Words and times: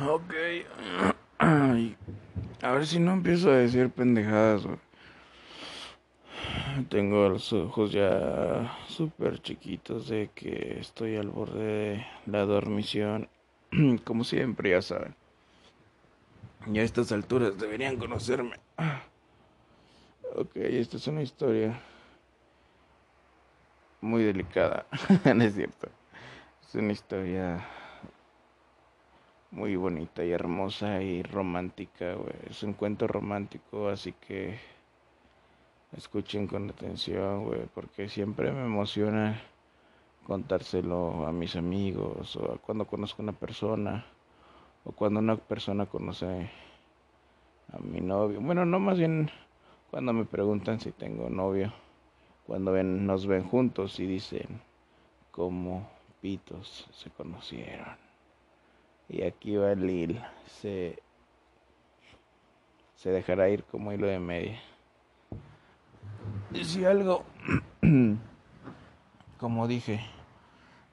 Ok. 0.00 0.34
A 2.62 2.70
ver 2.72 2.86
si 2.86 2.98
no 2.98 3.12
empiezo 3.12 3.50
a 3.50 3.56
decir 3.56 3.90
pendejadas. 3.90 4.66
Tengo 6.88 7.28
los 7.28 7.52
ojos 7.52 7.92
ya 7.92 8.76
súper 8.88 9.40
chiquitos 9.40 10.08
de 10.08 10.30
que 10.34 10.78
estoy 10.80 11.16
al 11.16 11.28
borde 11.28 11.62
de 11.64 12.06
la 12.26 12.44
dormición. 12.44 13.28
Como 14.04 14.24
siempre, 14.24 14.70
ya 14.70 14.82
saben. 14.82 15.14
Y 16.66 16.78
a 16.78 16.82
estas 16.82 17.12
alturas 17.12 17.58
deberían 17.58 17.96
conocerme. 17.96 18.56
Ok, 20.34 20.56
esta 20.56 20.96
es 20.96 21.06
una 21.06 21.22
historia 21.22 21.78
muy 24.00 24.24
delicada. 24.24 24.86
no 25.34 25.44
es 25.44 25.54
cierto. 25.54 25.88
Es 26.66 26.74
una 26.74 26.92
historia 26.92 27.64
muy 29.54 29.76
bonita 29.76 30.24
y 30.24 30.32
hermosa 30.32 31.00
y 31.00 31.22
romántica, 31.22 32.14
güey. 32.14 32.34
Es 32.50 32.62
un 32.64 32.72
cuento 32.72 33.06
romántico, 33.06 33.88
así 33.88 34.12
que 34.12 34.58
escuchen 35.96 36.48
con 36.48 36.68
atención, 36.70 37.44
güey, 37.44 37.60
porque 37.72 38.08
siempre 38.08 38.50
me 38.50 38.64
emociona 38.64 39.40
contárselo 40.26 41.26
a 41.26 41.32
mis 41.32 41.54
amigos 41.54 42.34
o 42.36 42.58
cuando 42.66 42.86
conozco 42.86 43.22
a 43.22 43.24
una 43.24 43.32
persona 43.32 44.04
o 44.84 44.90
cuando 44.92 45.20
una 45.20 45.36
persona 45.36 45.86
conoce 45.86 46.50
a 47.72 47.78
mi 47.78 48.00
novio. 48.00 48.40
Bueno, 48.40 48.64
no 48.64 48.80
más 48.80 48.98
bien 48.98 49.30
cuando 49.90 50.12
me 50.12 50.24
preguntan 50.24 50.80
si 50.80 50.90
tengo 50.90 51.30
novio, 51.30 51.72
cuando 52.44 52.72
ven, 52.72 53.06
nos 53.06 53.26
ven 53.26 53.44
juntos 53.44 54.00
y 54.00 54.06
dicen 54.06 54.60
cómo 55.30 55.88
pitos 56.20 56.88
se 56.92 57.10
conocieron. 57.10 58.03
Y 59.08 59.22
aquí 59.22 59.56
va 59.56 59.74
Lil, 59.74 60.20
se, 60.46 60.98
se 62.96 63.10
dejará 63.10 63.48
ir 63.48 63.64
como 63.64 63.92
hilo 63.92 64.06
de 64.06 64.18
media. 64.18 64.60
Si 66.62 66.84
algo, 66.84 67.24
como 69.38 69.68
dije, 69.68 70.00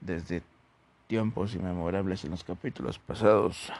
desde 0.00 0.42
tiempos 1.06 1.54
inmemorables 1.54 2.24
en 2.24 2.32
los 2.32 2.44
capítulos 2.44 2.98
pasados, 2.98 3.72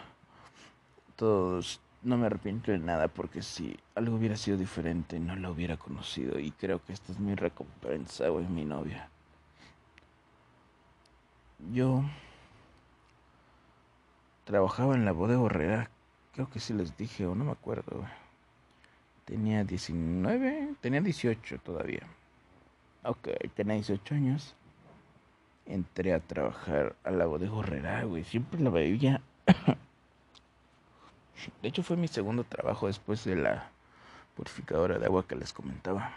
todos 1.16 1.80
no 2.02 2.16
me 2.16 2.26
arrepiento 2.26 2.72
de 2.72 2.78
nada 2.78 3.08
porque 3.08 3.42
si 3.42 3.76
algo 3.94 4.16
hubiera 4.16 4.36
sido 4.36 4.56
diferente 4.56 5.20
no 5.20 5.36
la 5.36 5.50
hubiera 5.50 5.76
conocido 5.76 6.38
y 6.38 6.50
creo 6.50 6.84
que 6.84 6.92
esta 6.92 7.12
es 7.12 7.18
mi 7.18 7.34
recompensa, 7.34 8.28
güey, 8.28 8.46
mi 8.46 8.64
novia. 8.64 9.08
Yo 11.72 12.02
trabajaba 14.52 14.94
en 14.94 15.06
la 15.06 15.12
bodega 15.12 15.46
Herrera, 15.46 15.90
creo 16.34 16.50
que 16.50 16.60
sí 16.60 16.74
les 16.74 16.94
dije 16.98 17.26
o 17.26 17.34
no 17.34 17.42
me 17.42 17.52
acuerdo. 17.52 18.04
Tenía 19.24 19.64
19, 19.64 20.74
tenía 20.82 21.00
18 21.00 21.58
todavía. 21.60 22.02
Ok, 23.02 23.28
tenía 23.54 23.76
18 23.76 24.14
años. 24.14 24.54
Entré 25.64 26.12
a 26.12 26.20
trabajar 26.20 26.94
a 27.02 27.12
la 27.12 27.24
bodega 27.24 27.60
Herrera, 27.60 28.04
güey. 28.04 28.24
Siempre 28.24 28.60
la 28.60 28.68
veía. 28.68 29.22
de 31.62 31.68
hecho, 31.68 31.82
fue 31.82 31.96
mi 31.96 32.08
segundo 32.08 32.44
trabajo 32.44 32.88
después 32.88 33.24
de 33.24 33.36
la 33.36 33.70
purificadora 34.36 34.98
de 34.98 35.06
agua 35.06 35.26
que 35.26 35.34
les 35.34 35.54
comentaba. 35.54 36.12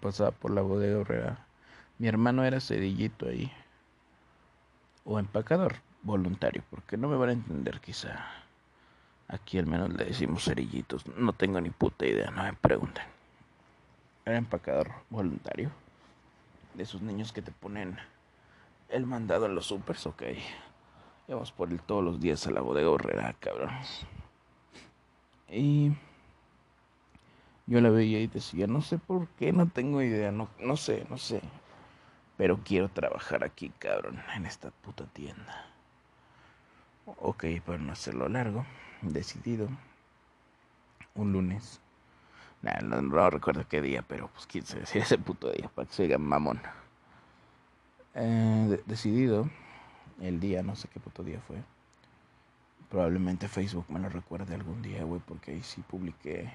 Pasaba 0.00 0.30
por 0.30 0.50
la 0.50 0.62
bodega 0.62 1.02
Herrera. 1.02 1.46
Mi 1.98 2.08
hermano 2.08 2.42
era 2.42 2.58
cerillito 2.58 3.28
ahí. 3.28 3.52
O 5.04 5.18
empacador 5.18 5.84
voluntario, 6.06 6.62
porque 6.70 6.96
no 6.96 7.08
me 7.08 7.16
van 7.16 7.28
a 7.28 7.32
entender 7.32 7.80
quizá. 7.80 8.24
Aquí 9.28 9.58
al 9.58 9.66
menos 9.66 9.92
le 9.92 10.04
decimos 10.04 10.44
cerillitos. 10.44 11.06
No 11.08 11.32
tengo 11.32 11.60
ni 11.60 11.70
puta 11.70 12.06
idea, 12.06 12.30
no 12.30 12.44
me 12.44 12.52
pregunten. 12.52 13.04
Era 14.24 14.38
empacador 14.38 14.92
voluntario. 15.10 15.70
De 16.74 16.84
esos 16.84 17.02
niños 17.02 17.32
que 17.32 17.42
te 17.42 17.50
ponen 17.50 17.98
el 18.88 19.06
mandado 19.06 19.46
en 19.46 19.54
los 19.54 19.66
supers, 19.66 20.06
ok. 20.06 20.22
Íbamos 21.28 21.50
por 21.50 21.70
él 21.70 21.80
todos 21.80 22.04
los 22.04 22.20
días 22.20 22.46
a 22.46 22.52
la 22.52 22.60
bodega 22.60 22.88
horrera, 22.88 23.34
cabrón. 23.40 23.70
Y 25.48 25.92
yo 27.66 27.80
la 27.80 27.90
veía 27.90 28.20
y 28.20 28.28
decía, 28.28 28.68
no 28.68 28.80
sé 28.80 28.98
por 28.98 29.26
qué, 29.30 29.52
no 29.52 29.66
tengo 29.66 30.02
idea, 30.02 30.30
no, 30.30 30.48
no 30.60 30.76
sé, 30.76 31.04
no 31.10 31.18
sé. 31.18 31.40
Pero 32.36 32.60
quiero 32.62 32.88
trabajar 32.88 33.42
aquí, 33.42 33.70
cabrón, 33.78 34.22
en 34.36 34.46
esta 34.46 34.70
puta 34.70 35.04
tienda. 35.06 35.75
Ok, 37.06 37.44
para 37.64 37.78
no 37.78 37.92
hacerlo 37.92 38.28
largo 38.28 38.66
decidido 39.00 39.68
un 41.14 41.32
lunes. 41.32 41.80
no, 42.62 43.30
recuerdo 43.30 43.66
qué 43.68 43.80
día, 43.80 44.02
pero 44.02 44.28
pues 44.28 44.46
quién 44.46 44.66
se 44.66 44.80
decía 44.80 45.02
ese 45.02 45.16
puto 45.16 45.50
día 45.52 45.70
para 45.74 45.86
que 45.86 45.94
se 45.94 46.02
diga 46.02 46.18
mamón. 46.18 46.60
Eh, 48.14 48.82
decidido 48.86 49.48
el 50.20 50.40
día, 50.40 50.62
no 50.62 50.74
sé 50.74 50.88
qué 50.88 50.98
puto 50.98 51.22
día 51.22 51.40
fue. 51.46 51.62
Probablemente 52.90 53.46
Facebook 53.48 53.86
me 53.88 54.00
lo 54.00 54.08
recuerde 54.08 54.54
algún 54.54 54.82
día, 54.82 55.04
güey, 55.04 55.20
porque 55.24 55.52
ahí 55.52 55.62
sí 55.62 55.82
publiqué 55.82 56.52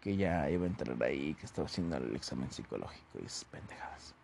que 0.00 0.16
ya 0.16 0.48
iba 0.50 0.64
a 0.64 0.68
entrar 0.68 1.00
ahí, 1.02 1.34
que 1.34 1.46
estaba 1.46 1.66
haciendo 1.66 1.96
el 1.96 2.16
examen 2.16 2.50
psicológico 2.50 3.18
y 3.20 3.26
esas 3.26 3.44
pendejadas. 3.44 4.14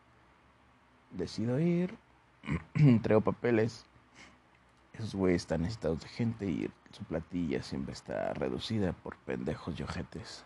Decido 1.11 1.61
ir, 1.61 1.97
entrego 2.75 3.21
papeles 3.21 3.88
esos 4.99 5.15
güeyes 5.15 5.43
están 5.43 5.63
necesitados 5.63 6.01
de 6.01 6.09
gente 6.09 6.47
y 6.47 6.71
su 6.91 7.05
platilla 7.05 7.63
siempre 7.63 7.93
está 7.93 8.35
reducida 8.35 8.93
por 8.93 9.17
pendejos 9.19 9.79
y 9.79 9.85
ojetes. 9.85 10.45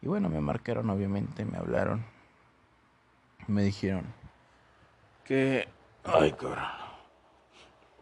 Y 0.00 0.06
bueno, 0.06 0.28
me 0.28 0.40
marcaron, 0.40 0.90
obviamente, 0.90 1.44
me 1.44 1.58
hablaron. 1.58 2.04
Me 3.48 3.62
dijeron 3.62 4.04
que. 5.24 5.68
Ay, 6.04 6.32
cabrón. 6.32 6.64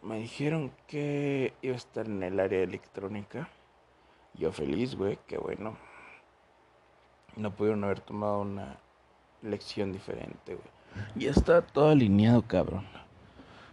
Me 0.03 0.19
dijeron 0.19 0.73
que 0.89 1.55
iba 1.63 1.75
a 1.75 1.77
estar 1.77 2.07
en 2.07 2.23
el 2.23 2.39
área 2.41 2.63
electrónica. 2.63 3.49
Yo 4.35 4.53
feliz, 4.53 4.95
güey, 4.95 5.19
que 5.27 5.39
bueno. 5.39 5.77
No 7.37 7.55
pudieron 7.55 7.85
haber 7.85 8.01
tomado 8.01 8.41
una 8.41 8.79
lección 9.41 9.93
diferente, 9.93 10.55
güey. 10.55 10.69
Y 11.15 11.29
está 11.29 11.63
todo 11.63 11.91
alineado, 11.91 12.43
cabrón. 12.43 12.87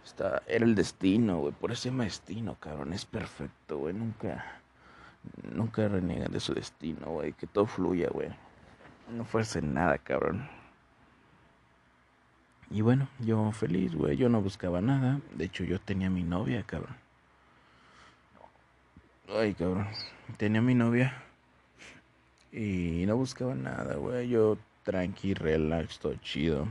Está, 0.04 0.42
era 0.46 0.64
el 0.64 0.74
destino, 0.74 1.38
güey. 1.40 1.52
Por 1.52 1.72
ese 1.72 1.90
destino, 1.90 2.56
cabrón. 2.58 2.92
Es 2.92 3.04
perfecto, 3.04 3.78
güey. 3.78 3.94
Nunca, 3.94 4.44
nunca 5.52 5.88
reniegan 5.88 6.32
de 6.32 6.40
su 6.40 6.54
destino, 6.54 7.06
güey. 7.06 7.32
Que 7.32 7.46
todo 7.46 7.66
fluya, 7.66 8.08
güey. 8.10 8.28
No 9.10 9.24
fuerce 9.24 9.60
nada, 9.62 9.98
cabrón. 9.98 10.48
Y 12.70 12.82
bueno, 12.82 13.08
yo 13.18 13.50
feliz, 13.52 13.94
güey. 13.94 14.16
Yo 14.16 14.28
no 14.28 14.40
buscaba 14.40 14.80
nada. 14.80 15.20
De 15.34 15.46
hecho, 15.46 15.64
yo 15.64 15.80
tenía 15.80 16.08
mi 16.08 16.22
novia, 16.22 16.62
cabrón. 16.62 16.96
Ay, 19.28 19.54
cabrón. 19.54 19.88
Tenía 20.36 20.60
mi 20.60 20.74
novia. 20.74 21.24
Y 22.52 23.04
no 23.06 23.16
buscaba 23.16 23.54
nada, 23.54 23.96
güey. 23.96 24.28
Yo 24.28 24.56
tranqui, 24.84 25.34
relax, 25.34 25.98
todo 25.98 26.14
chido. 26.16 26.66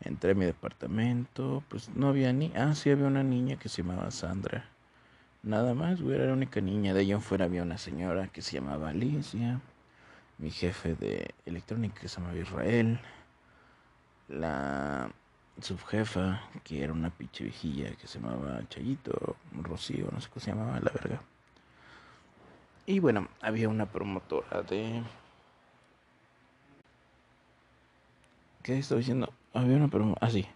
Entré 0.00 0.32
a 0.32 0.34
mi 0.34 0.44
departamento, 0.44 1.62
pues 1.68 1.88
no 1.90 2.08
había 2.08 2.32
ni... 2.32 2.52
Ah, 2.54 2.74
sí 2.74 2.90
había 2.90 3.06
una 3.06 3.22
niña 3.22 3.56
que 3.56 3.68
se 3.68 3.82
llamaba 3.82 4.10
Sandra. 4.10 4.64
Nada 5.42 5.74
más, 5.74 6.00
güey, 6.00 6.16
era 6.16 6.26
la 6.26 6.32
única 6.32 6.60
niña. 6.60 6.94
De 6.94 7.00
allá 7.00 7.14
en 7.14 7.22
fuera 7.22 7.46
había 7.46 7.62
una 7.62 7.78
señora 7.78 8.28
que 8.28 8.42
se 8.42 8.54
llamaba 8.54 8.90
Alicia. 8.90 9.60
Mi 10.38 10.50
jefe 10.50 10.94
de 10.94 11.34
electrónica 11.46 12.00
que 12.00 12.08
se 12.08 12.20
llamaba 12.20 12.38
Israel. 12.38 13.00
La 14.28 15.10
subjefa, 15.60 16.42
que 16.64 16.84
era 16.84 16.92
una 16.92 17.10
pinche 17.10 17.44
viejilla 17.44 17.94
que 17.96 18.06
se 18.06 18.20
llamaba 18.20 18.60
Chayito, 18.68 19.36
Rocío, 19.62 20.08
no 20.12 20.20
sé 20.20 20.28
cómo 20.28 20.40
se 20.40 20.50
llamaba, 20.50 20.80
la 20.80 20.92
verga. 20.92 21.20
Y 22.86 23.00
bueno, 23.00 23.28
había 23.40 23.68
una 23.68 23.86
promotora 23.86 24.62
de... 24.62 25.02
¿Qué 28.62 28.78
estoy 28.78 28.98
diciendo? 28.98 29.32
Había 29.58 29.76
una 29.76 29.88
promotora, 29.88 30.26
ah, 30.26 30.30
sí. 30.30 30.46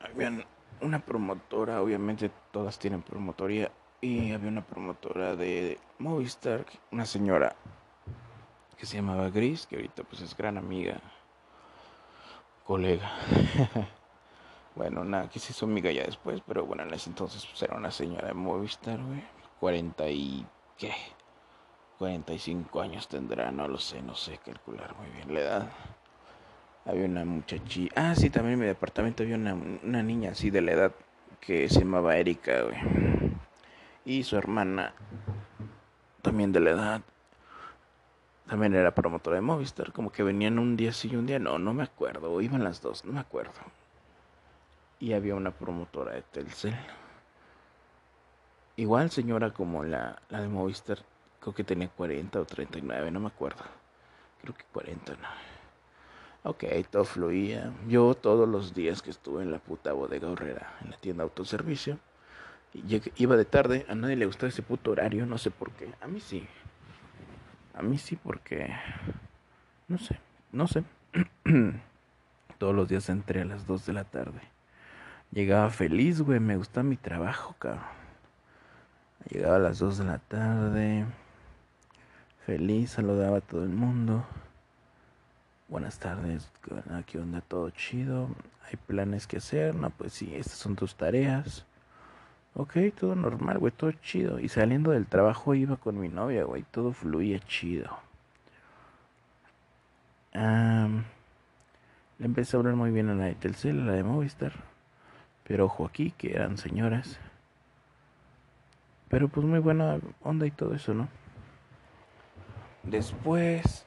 Había 0.00 0.46
una 0.80 0.98
promotora, 1.00 1.82
obviamente 1.82 2.30
todas 2.50 2.78
tienen 2.78 3.02
promotoría, 3.02 3.70
y 4.00 4.32
había 4.32 4.48
una 4.48 4.64
promotora 4.64 5.36
de 5.36 5.78
Movistar, 5.98 6.64
una 6.90 7.06
señora 7.06 7.54
que 8.76 8.86
se 8.86 8.96
llamaba 8.96 9.30
Gris, 9.30 9.66
que 9.66 9.76
ahorita 9.76 10.02
pues 10.04 10.22
es 10.22 10.36
gran 10.36 10.58
amiga, 10.58 11.00
colega. 12.64 13.12
bueno, 14.74 15.04
nada, 15.04 15.28
que 15.28 15.38
se 15.38 15.52
hizo 15.52 15.66
amiga 15.66 15.90
ya 15.92 16.04
después, 16.04 16.42
pero 16.46 16.66
bueno, 16.66 16.82
en 16.82 16.92
ese 16.94 17.10
entonces 17.10 17.46
pues 17.46 17.62
era 17.62 17.76
una 17.76 17.90
señora 17.90 18.28
de 18.28 18.34
Movistar, 18.34 19.00
güey, 19.02 19.22
40 19.60 20.08
y... 20.10 20.46
¿qué? 20.76 20.92
45 21.98 22.80
años 22.80 23.06
tendrá, 23.06 23.52
no 23.52 23.68
lo 23.68 23.78
sé, 23.78 24.02
no 24.02 24.16
sé 24.16 24.38
calcular 24.38 24.96
muy 24.96 25.08
bien 25.10 25.32
la 25.32 25.40
edad. 25.40 25.72
Había 26.84 27.04
una 27.04 27.24
muchachita. 27.24 28.10
Ah, 28.10 28.14
sí, 28.14 28.28
también 28.30 28.54
en 28.54 28.60
mi 28.60 28.66
departamento 28.66 29.22
había 29.22 29.36
una, 29.36 30.02
niña 30.02 30.32
así 30.32 30.50
de 30.50 30.62
la 30.62 30.72
edad 30.72 30.92
que 31.40 31.68
se 31.68 31.80
llamaba 31.80 32.16
Erika, 32.16 32.62
güey. 32.62 32.76
Y 34.04 34.24
su 34.24 34.36
hermana, 34.36 34.92
también 36.22 36.52
de 36.52 36.58
la 36.58 36.70
edad, 36.70 37.02
también 38.48 38.74
era 38.74 38.94
promotora 38.94 39.36
de 39.36 39.42
Movistar, 39.42 39.92
como 39.92 40.10
que 40.10 40.24
venían 40.24 40.58
un 40.58 40.76
día 40.76 40.92
sí 40.92 41.08
y 41.12 41.16
un 41.16 41.26
día 41.26 41.38
no, 41.38 41.58
no 41.58 41.72
me 41.72 41.84
acuerdo, 41.84 42.32
o 42.32 42.40
iban 42.40 42.64
las 42.64 42.82
dos, 42.82 43.04
no 43.04 43.12
me 43.12 43.20
acuerdo. 43.20 43.52
Y 44.98 45.12
había 45.12 45.36
una 45.36 45.52
promotora 45.52 46.12
de 46.12 46.22
Telcel. 46.22 46.76
Igual 48.76 49.10
señora 49.10 49.52
como 49.52 49.84
la, 49.84 50.20
la 50.30 50.40
de 50.40 50.48
Movistar, 50.48 50.98
creo 51.38 51.54
que 51.54 51.62
tenía 51.62 51.88
40 51.88 52.40
o 52.40 52.44
39, 52.44 53.10
no 53.12 53.20
me 53.20 53.28
acuerdo. 53.28 53.62
Creo 54.40 54.54
que 54.54 54.64
40, 54.72 55.12
no. 55.12 55.51
Ok, 56.44 56.64
todo 56.90 57.04
fluía. 57.04 57.72
Yo 57.88 58.14
todos 58.14 58.48
los 58.48 58.74
días 58.74 59.00
que 59.00 59.10
estuve 59.10 59.42
en 59.42 59.52
la 59.52 59.58
puta 59.58 59.92
bodega 59.92 60.28
horrera, 60.28 60.76
en 60.82 60.90
la 60.90 60.96
tienda 60.96 61.22
autoservicio, 61.22 61.98
iba 63.16 63.36
de 63.36 63.44
tarde, 63.44 63.86
a 63.88 63.94
nadie 63.94 64.16
le 64.16 64.26
gustaba 64.26 64.48
ese 64.48 64.62
puto 64.62 64.90
horario, 64.90 65.24
no 65.26 65.38
sé 65.38 65.50
por 65.50 65.70
qué. 65.72 65.92
A 66.00 66.08
mí 66.08 66.20
sí. 66.20 66.46
A 67.74 67.82
mí 67.82 67.96
sí 67.98 68.16
porque... 68.16 68.74
No 69.88 69.98
sé, 69.98 70.18
no 70.50 70.66
sé. 70.66 70.84
todos 72.58 72.74
los 72.74 72.88
días 72.88 73.08
entré 73.08 73.42
a 73.42 73.44
las 73.44 73.66
2 73.66 73.86
de 73.86 73.92
la 73.92 74.04
tarde. 74.04 74.40
Llegaba 75.30 75.70
feliz, 75.70 76.20
güey, 76.20 76.40
me 76.40 76.56
gustaba 76.56 76.84
mi 76.84 76.96
trabajo, 76.96 77.54
cabrón. 77.58 77.82
Llegaba 79.30 79.56
a 79.56 79.60
las 79.60 79.78
2 79.78 79.98
de 79.98 80.04
la 80.04 80.18
tarde. 80.18 81.04
Feliz, 82.46 82.90
saludaba 82.90 83.38
a 83.38 83.40
todo 83.40 83.62
el 83.62 83.70
mundo. 83.70 84.24
Buenas 85.72 85.98
tardes, 85.98 86.52
¿qué 87.06 87.18
onda? 87.18 87.40
¿Todo 87.40 87.70
chido? 87.70 88.28
¿Hay 88.66 88.76
planes 88.76 89.26
que 89.26 89.38
hacer? 89.38 89.74
No, 89.74 89.88
pues 89.88 90.12
sí, 90.12 90.36
estas 90.36 90.58
son 90.58 90.76
tus 90.76 90.96
tareas. 90.96 91.64
Ok, 92.52 92.74
todo 92.94 93.14
normal, 93.14 93.58
güey, 93.58 93.72
todo 93.72 93.90
chido. 93.92 94.38
Y 94.38 94.50
saliendo 94.50 94.90
del 94.90 95.06
trabajo 95.06 95.54
iba 95.54 95.76
con 95.76 95.98
mi 95.98 96.10
novia, 96.10 96.44
güey, 96.44 96.62
todo 96.70 96.92
fluía 96.92 97.38
chido. 97.38 97.88
le 100.34 101.04
empecé 102.18 102.54
a 102.54 102.58
hablar 102.58 102.74
muy 102.76 102.90
bien 102.90 103.08
a 103.08 103.14
la 103.14 103.24
de 103.24 103.34
Telcel, 103.34 103.80
a 103.80 103.84
la 103.84 103.92
de 103.92 104.02
Movistar. 104.02 104.52
Pero 105.44 105.64
ojo 105.64 105.86
aquí, 105.86 106.10
que 106.10 106.34
eran 106.34 106.58
señoras. 106.58 107.18
Pero 109.08 109.28
pues 109.28 109.46
muy 109.46 109.60
buena 109.60 110.00
onda 110.22 110.46
y 110.46 110.50
todo 110.50 110.74
eso, 110.74 110.92
¿no? 110.92 111.08
Después 112.82 113.86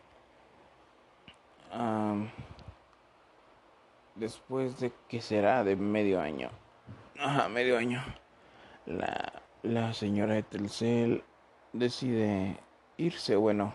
después 4.16 4.80
de 4.80 4.92
que 5.08 5.22
será 5.22 5.64
de 5.64 5.76
medio 5.76 6.22
año, 6.22 6.50
ajá, 7.20 7.50
medio 7.50 7.78
año, 7.78 8.04
la, 8.86 9.42
la 9.64 9.94
señora 9.94 10.36
de 10.36 10.44
Telcel 10.44 11.24
decide 11.74 12.58
irse, 12.98 13.36
bueno, 13.36 13.74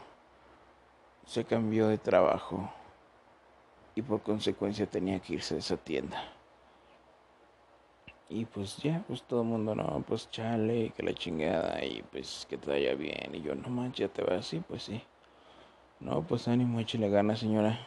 se 1.27 1.45
cambió 1.45 1.89
de 1.89 1.99
trabajo 1.99 2.73
y 3.95 4.03
por 4.03 4.23
consecuencia 4.23 4.87
tenía 4.87 5.21
que 5.21 5.35
irse 5.35 5.55
de 5.55 5.61
esa 5.61 5.77
tienda. 5.77 6.23
Y 8.29 8.45
pues 8.45 8.77
ya, 8.77 9.03
pues 9.09 9.25
todo 9.25 9.43
el 9.43 9.49
mundo, 9.49 9.75
no, 9.75 10.05
pues 10.07 10.31
chale, 10.31 10.93
que 10.97 11.03
la 11.03 11.13
chingada, 11.13 11.85
y 11.85 12.03
pues 12.13 12.47
que 12.49 12.57
te 12.57 12.71
vaya 12.71 12.95
bien. 12.95 13.35
Y 13.35 13.43
yo, 13.43 13.57
no 13.57 13.69
manches, 13.69 14.09
ya 14.09 14.13
te 14.13 14.23
va 14.23 14.39
así, 14.39 14.61
pues 14.61 14.85
sí. 14.85 15.03
No, 16.01 16.23
pues 16.23 16.49
ánimo, 16.49 16.81
échale 16.81 17.11
ganas, 17.11 17.41
señora. 17.41 17.79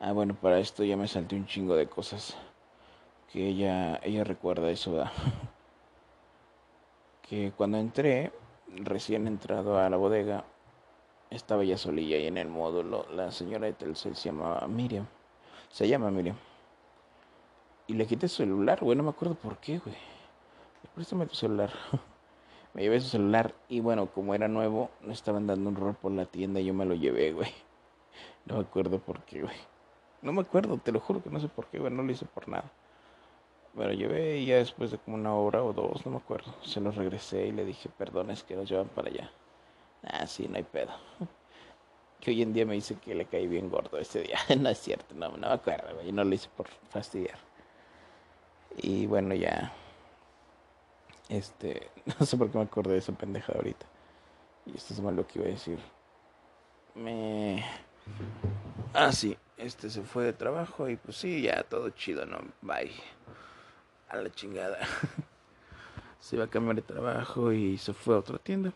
Ah, 0.00 0.10
bueno, 0.10 0.34
para 0.34 0.58
esto 0.58 0.82
ya 0.82 0.96
me 0.96 1.06
salté 1.06 1.36
un 1.36 1.46
chingo 1.46 1.76
de 1.76 1.88
cosas. 1.88 2.36
Que 3.32 3.46
ella, 3.46 4.00
ella 4.02 4.24
recuerda 4.24 4.68
eso, 4.68 4.92
¿verdad? 4.92 5.12
que 7.22 7.52
cuando 7.56 7.78
entré, 7.78 8.32
recién 8.68 9.28
entrado 9.28 9.78
a 9.78 9.88
la 9.88 9.96
bodega, 9.96 10.44
estaba 11.30 11.62
ya 11.62 11.78
solilla 11.78 12.16
ahí 12.16 12.26
en 12.26 12.38
el 12.38 12.48
módulo. 12.48 13.06
La 13.12 13.30
señora 13.30 13.66
de 13.66 13.74
Telcel 13.74 14.16
se 14.16 14.30
llamaba 14.30 14.66
Miriam. 14.66 15.06
Se 15.70 15.86
llama 15.86 16.10
Miriam. 16.10 16.36
Y 17.86 17.94
le 17.94 18.06
quité 18.06 18.26
su 18.26 18.38
celular, 18.38 18.80
güey, 18.82 18.96
no 18.96 19.04
me 19.04 19.10
acuerdo 19.10 19.36
por 19.36 19.58
qué, 19.58 19.78
güey. 19.78 19.96
Préstame 20.94 21.26
tu 21.26 21.36
celular. 21.36 21.70
Me 22.74 22.82
llevé 22.82 23.00
su 23.00 23.08
celular 23.08 23.54
y 23.68 23.80
bueno, 23.80 24.06
como 24.06 24.34
era 24.34 24.48
nuevo, 24.48 24.90
no 25.00 25.12
estaban 25.12 25.46
dando 25.46 25.68
un 25.68 25.76
rol 25.76 25.94
por 25.94 26.12
la 26.12 26.26
tienda 26.26 26.60
y 26.60 26.66
yo 26.66 26.74
me 26.74 26.84
lo 26.84 26.94
llevé, 26.94 27.32
güey. 27.32 27.50
No 28.46 28.56
me 28.56 28.62
acuerdo 28.62 28.98
por 28.98 29.20
qué, 29.24 29.42
güey. 29.42 29.56
No 30.22 30.32
me 30.32 30.40
acuerdo, 30.40 30.78
te 30.78 30.90
lo 30.90 31.00
juro 31.00 31.22
que 31.22 31.28
no 31.28 31.38
sé 31.38 31.48
por 31.48 31.66
qué, 31.66 31.78
güey, 31.78 31.92
no 31.92 32.02
lo 32.02 32.10
hice 32.10 32.24
por 32.24 32.48
nada. 32.48 32.64
Me 33.74 33.84
lo 33.84 33.92
llevé 33.92 34.38
y 34.38 34.46
ya 34.46 34.56
después 34.56 34.90
de 34.90 34.98
como 34.98 35.16
una 35.16 35.34
hora 35.34 35.62
o 35.62 35.72
dos, 35.72 36.04
no 36.06 36.12
me 36.12 36.16
acuerdo, 36.16 36.54
se 36.62 36.80
lo 36.80 36.90
regresé 36.90 37.46
y 37.46 37.52
le 37.52 37.64
dije, 37.64 37.90
perdón, 37.96 38.30
es 38.30 38.42
que 38.42 38.56
nos 38.56 38.68
llevan 38.68 38.88
para 38.88 39.08
allá. 39.08 39.30
Ah, 40.02 40.26
sí, 40.26 40.48
no 40.48 40.56
hay 40.56 40.64
pedo. 40.64 40.92
Que 42.20 42.32
hoy 42.32 42.42
en 42.42 42.52
día 42.52 42.66
me 42.66 42.74
dice 42.74 42.96
que 42.96 43.14
le 43.14 43.26
caí 43.26 43.46
bien 43.46 43.70
gordo 43.70 43.96
ese 43.96 44.22
día. 44.22 44.38
no 44.58 44.68
es 44.68 44.78
cierto, 44.78 45.14
no, 45.14 45.28
no 45.28 45.48
me 45.48 45.54
acuerdo, 45.54 45.94
güey, 45.94 46.10
no 46.10 46.24
lo 46.24 46.34
hice 46.34 46.48
por 46.56 46.66
fastidiar. 46.90 47.38
Y 48.76 49.06
bueno, 49.06 49.34
ya 49.34 49.72
este, 51.28 51.90
no 52.18 52.26
sé 52.26 52.36
por 52.36 52.50
qué 52.50 52.58
me 52.58 52.64
acordé 52.64 52.92
de 52.92 52.98
esa 52.98 53.12
pendeja 53.12 53.52
ahorita. 53.52 53.86
Y 54.66 54.76
esto 54.76 54.94
es 54.94 55.00
mal 55.00 55.16
lo 55.16 55.26
que 55.26 55.38
iba 55.38 55.48
a 55.48 55.52
decir. 55.52 55.78
Me. 56.94 57.64
Ah, 58.94 59.12
sí, 59.12 59.36
este 59.56 59.90
se 59.90 60.02
fue 60.02 60.24
de 60.24 60.32
trabajo 60.32 60.88
y 60.88 60.96
pues 60.96 61.16
sí, 61.16 61.42
ya 61.42 61.62
todo 61.62 61.90
chido, 61.90 62.26
¿no? 62.26 62.38
Bye. 62.62 62.92
A 64.08 64.16
la 64.16 64.30
chingada. 64.30 64.78
se 66.20 66.36
iba 66.36 66.44
a 66.44 66.48
cambiar 66.48 66.76
de 66.76 66.82
trabajo 66.82 67.52
y 67.52 67.78
se 67.78 67.92
fue 67.92 68.14
a 68.14 68.18
otra 68.18 68.38
tienda. 68.38 68.72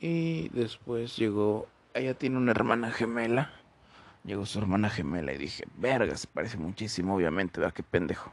Y 0.00 0.48
después 0.48 1.16
llegó. 1.16 1.68
Ella 1.94 2.14
tiene 2.14 2.36
una 2.38 2.50
hermana 2.50 2.90
gemela. 2.90 3.52
Llegó 4.24 4.46
su 4.46 4.58
hermana 4.58 4.88
gemela 4.88 5.32
y 5.32 5.38
dije, 5.38 5.64
verga, 5.76 6.16
se 6.16 6.28
parece 6.28 6.56
muchísimo, 6.56 7.16
obviamente, 7.16 7.60
¿verdad? 7.60 7.74
Qué 7.74 7.82
pendejo. 7.82 8.32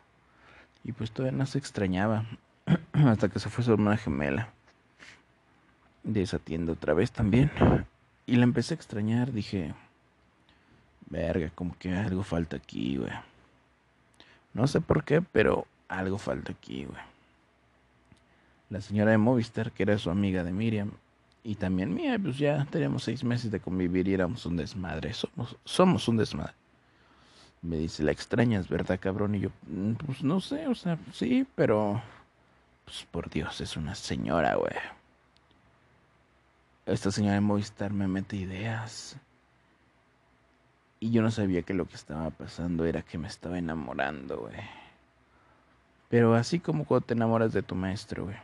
Y 0.84 0.92
pues 0.92 1.12
todavía 1.12 1.38
no 1.38 1.46
se 1.46 1.58
extrañaba. 1.58 2.26
Hasta 2.94 3.30
que 3.30 3.40
se 3.40 3.50
fue 3.50 3.64
su 3.64 3.74
hermana 3.74 3.98
gemela. 3.98 4.50
De 6.04 6.22
esa 6.22 6.40
tienda 6.40 6.74
otra 6.74 6.94
vez 6.94 7.12
también. 7.12 7.52
Y 8.26 8.36
la 8.36 8.44
empecé 8.44 8.74
a 8.74 8.78
extrañar. 8.78 9.31
Dije, 9.31 9.74
verga, 11.10 11.52
como 11.56 11.78
que 11.78 11.94
algo 11.94 12.24
falta 12.24 12.58
aquí, 12.58 12.98
güey. 12.98 13.12
No 14.53 14.68
sé 14.68 14.82
por 14.82 15.03
qué, 15.03 15.22
pero 15.22 15.68
algo 15.88 16.18
falta 16.18 16.51
aquí, 16.51 16.86
güey. 16.86 17.01
La 18.70 18.82
señora 18.82 19.12
de 19.12 19.18
Movistar, 19.18 19.72
que 19.72 19.84
era 19.84 19.98
su 19.98 20.10
amiga 20.10 20.44
de 20.44 20.51
Miriam, 20.51 20.92
y 21.44 21.56
también 21.56 21.94
mía, 21.94 22.20
pues 22.22 22.38
ya 22.38 22.65
teníamos 22.70 23.03
seis 23.03 23.24
meses 23.24 23.50
de 23.50 23.60
convivir 23.60 24.08
y 24.08 24.13
éramos 24.13 24.46
un 24.46 24.58
desmadre. 24.58 25.13
Somos, 25.13 25.58
somos 25.63 26.08
un 26.08 26.18
desmadre. 26.18 26.53
Me 27.62 27.78
dice, 27.78 28.04
la 28.04 28.12
extrañas, 28.12 28.70
¿verdad, 28.70 29.00
cabrón? 29.00 29.36
Y 29.36 29.42
yo, 29.42 29.50
mm, 29.68 29.94
pues 29.94 30.24
no 30.24 30.39
sé, 30.39 30.68
o 30.68 30.75
sea, 30.75 30.98
sí, 31.13 31.46
pero... 31.56 32.01
Pues 32.86 33.06
por 33.12 33.30
Dios, 33.30 33.62
es 33.62 33.78
una 33.78 33.94
señora, 33.96 34.56
güey. 34.56 34.74
Esta 36.86 37.12
señora 37.12 37.36
de 37.36 37.42
Movistar 37.42 37.94
me 37.94 38.08
mete 38.08 38.36
ideas. 38.36 39.16
Y 41.00 41.12
yo 41.12 41.22
no 41.22 41.30
sabía 41.32 41.62
que 41.62 41.74
lo 41.74 41.86
que 41.88 41.96
estaba 41.96 42.30
pasando 42.32 42.86
era 42.86 43.04
que 43.04 43.18
me 43.18 43.28
estaba 43.28 43.58
enamorando, 43.60 44.39
güey. 44.39 44.58
Pero 46.10 46.34
así 46.34 46.60
como 46.60 46.86
cuando 46.86 47.06
te 47.06 47.13
enamoras 47.13 47.54
de 47.54 47.62
tu 47.62 47.75
maestro, 47.75 48.25
güey. 48.25 48.38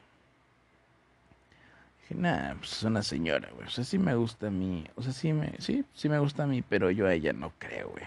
Dije, 2.02 2.16
nah, 2.22 2.54
pues 2.56 2.74
es 2.74 2.84
una 2.84 3.02
señora, 3.02 3.50
güey. 3.56 3.68
O 3.68 3.72
sea, 3.72 3.84
sí 3.84 3.98
me 3.98 4.14
gusta 4.16 4.48
a 4.48 4.52
mí. 4.52 4.86
O 4.96 5.02
sea, 5.02 5.12
sí 5.12 5.34
me, 5.34 5.54
sí, 5.60 5.84
sí 5.96 6.08
me 6.08 6.20
gusta 6.20 6.44
a 6.44 6.48
mí, 6.48 6.62
pero 6.62 6.92
yo 6.92 7.08
a 7.08 7.14
ella 7.14 7.34
no 7.34 7.52
creo, 7.58 7.90
güey. 7.90 8.06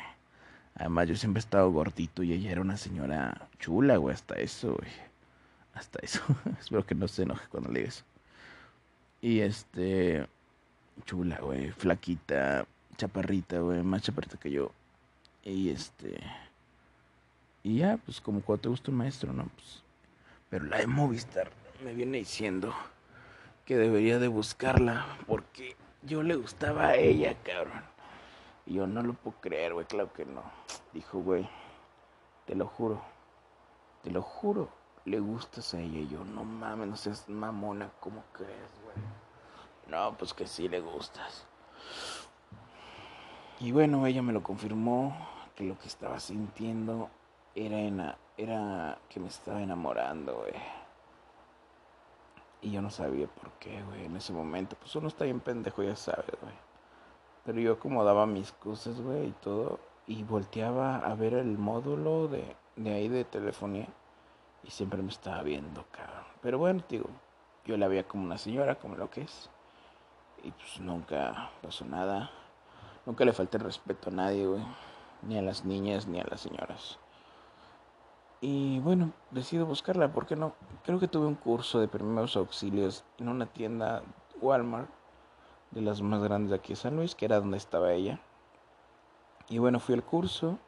Además, 0.78 1.08
yo 1.08 1.16
siempre 1.16 1.40
he 1.40 1.44
estado 1.44 1.70
gordito 1.70 2.23
y 2.23 2.32
ella 2.32 2.52
era 2.52 2.61
una 2.61 2.76
señora 2.76 3.49
chula, 3.58 3.97
güey, 3.97 4.14
hasta 4.14 4.37
eso, 4.37 4.75
güey. 4.75 4.90
Hasta 5.75 5.99
eso. 6.02 6.23
Espero 6.61 6.87
que 6.87 6.94
no 6.94 7.08
se 7.08 7.23
enoje 7.23 7.47
cuando 7.49 7.70
le 7.70 7.85
eso. 7.85 8.04
Y 9.20 9.40
este. 9.40 10.26
Chula, 11.04 11.38
güey. 11.40 11.73
Flaquita. 11.73 12.66
Chaparrita, 12.97 13.58
güey. 13.58 13.82
Más 13.82 14.02
chaparrita 14.02 14.38
que 14.38 14.50
yo. 14.50 14.73
Y 15.44 15.70
este. 15.70 16.20
Y 17.62 17.78
ya, 17.78 17.97
pues 17.97 18.20
como 18.20 18.40
cuando 18.40 18.62
te 18.62 18.68
gusta 18.68 18.90
un 18.90 18.99
maestro, 18.99 19.32
¿no? 19.32 19.44
Pues. 19.44 19.82
Pero 20.50 20.64
la 20.64 20.78
de 20.78 20.87
Movistar 20.87 21.50
me 21.85 21.92
viene 21.92 22.18
diciendo 22.18 22.75
que 23.66 23.76
debería 23.76 24.18
de 24.18 24.28
buscarla 24.28 25.18
porque 25.26 25.76
yo 26.02 26.23
le 26.23 26.37
gustaba 26.37 26.88
a 26.88 26.97
ella, 26.97 27.35
cabrón. 27.42 27.82
Y 28.69 28.75
yo 28.75 28.87
no 28.87 29.03
lo 29.03 29.15
puedo 29.15 29.41
creer, 29.41 29.73
güey, 29.73 29.87
claro 29.87 30.13
que 30.13 30.27
no. 30.27 30.43
Dijo, 30.93 31.21
güey, 31.21 31.49
te 32.45 32.55
lo 32.55 32.67
juro, 32.67 33.01
te 34.03 34.11
lo 34.11 34.21
juro, 34.21 34.69
le 35.07 35.21
gustas 35.21 35.73
a 35.73 35.81
ella. 35.81 36.01
Y 36.01 36.09
yo, 36.09 36.23
no 36.23 36.45
mames, 36.45 36.87
no 36.87 36.97
seas 36.97 37.27
mamona, 37.31 37.91
¿cómo 37.99 38.23
crees, 38.35 38.71
güey? 38.85 39.07
No, 39.87 40.15
pues 40.19 40.35
que 40.35 40.47
sí 40.47 40.69
le 40.69 40.81
gustas. 40.81 41.47
Y 43.59 43.73
bueno, 43.73 44.07
ella 44.07 44.21
me 44.21 44.35
lo 44.35 44.43
confirmó, 44.43 45.17
que 45.57 45.65
lo 45.65 45.79
que 45.79 45.89
estaba 45.89 46.21
sintiendo 46.21 47.09
era, 47.55 48.19
era 48.37 48.99
que 49.09 49.19
me 49.19 49.29
estaba 49.29 49.63
enamorando, 49.63 50.41
güey. 50.41 50.53
Y 52.61 52.71
yo 52.73 52.83
no 52.83 52.91
sabía 52.91 53.29
por 53.29 53.51
qué, 53.53 53.83
güey, 53.85 54.05
en 54.05 54.17
ese 54.17 54.35
momento. 54.35 54.77
Pues 54.79 54.95
uno 54.95 55.09
está 55.09 55.25
bien 55.25 55.41
pendejo, 55.41 55.83
ya 55.83 55.97
sabes, 55.97 56.37
güey. 56.43 56.68
Pero 57.49 57.61
yo 57.61 57.73
acomodaba 57.73 58.26
mis 58.26 58.52
cosas, 58.52 59.00
güey, 59.00 59.28
y 59.28 59.35
todo. 59.40 59.81
Y 60.07 60.23
volteaba 60.23 60.97
a 60.97 61.14
ver 61.14 61.33
el 61.33 61.57
módulo 61.57 62.28
de, 62.28 62.55
de 62.76 62.93
ahí 62.93 63.09
de 63.09 63.25
telefonía. 63.25 63.88
Y 64.64 64.71
siempre 64.71 65.00
me 65.00 65.09
estaba 65.09 65.43
viendo, 65.43 65.87
cabrón. 65.90 66.26
Pero 66.43 66.59
bueno, 66.59 66.85
digo, 66.90 67.09
yo 67.64 67.78
la 67.78 67.88
veía 67.88 68.07
como 68.07 68.25
una 68.25 68.37
señora, 68.37 68.75
como 68.75 68.97
lo 68.97 69.09
que 69.09 69.23
es. 69.23 69.49
Y 70.45 70.50
pues 70.50 70.78
nunca 70.78 71.49
pasó 71.62 71.87
nada. 71.87 72.31
Nunca 73.07 73.25
le 73.25 73.33
falté 73.33 73.57
respeto 73.57 74.11
a 74.11 74.12
nadie, 74.12 74.47
güey. 74.47 74.62
Ni 75.23 75.38
a 75.38 75.43
las 75.43 75.64
niñas, 75.64 76.07
ni 76.07 76.21
a 76.21 76.26
las 76.28 76.43
señoras. 76.43 76.99
Y 78.43 78.78
bueno, 78.81 79.12
decido 79.31 79.64
buscarla, 79.64 80.12
¿por 80.12 80.26
qué 80.26 80.37
no? 80.37 80.52
Creo 80.85 81.00
que 81.00 81.09
tuve 81.09 81.26
un 81.26 81.35
curso 81.35 81.81
de 81.81 81.88
primeros 81.88 82.37
auxilios 82.37 83.07
en 83.17 83.31
una 83.31 83.47
tienda 83.47 84.02
Walmart, 84.38 84.90
de 85.71 85.81
las 85.83 86.03
más 86.03 86.23
grandes 86.23 86.51
de 86.51 86.57
aquí 86.57 86.73
de 86.73 86.77
San 86.77 86.97
Luis, 86.97 87.15
que 87.15 87.25
era 87.25 87.41
donde 87.41 87.57
estaba 87.57 87.93
ella. 87.93 88.21
Y 89.49 89.59
bueno, 89.59 89.81
fui 89.81 89.95
al 89.95 90.05
curso 90.05 90.59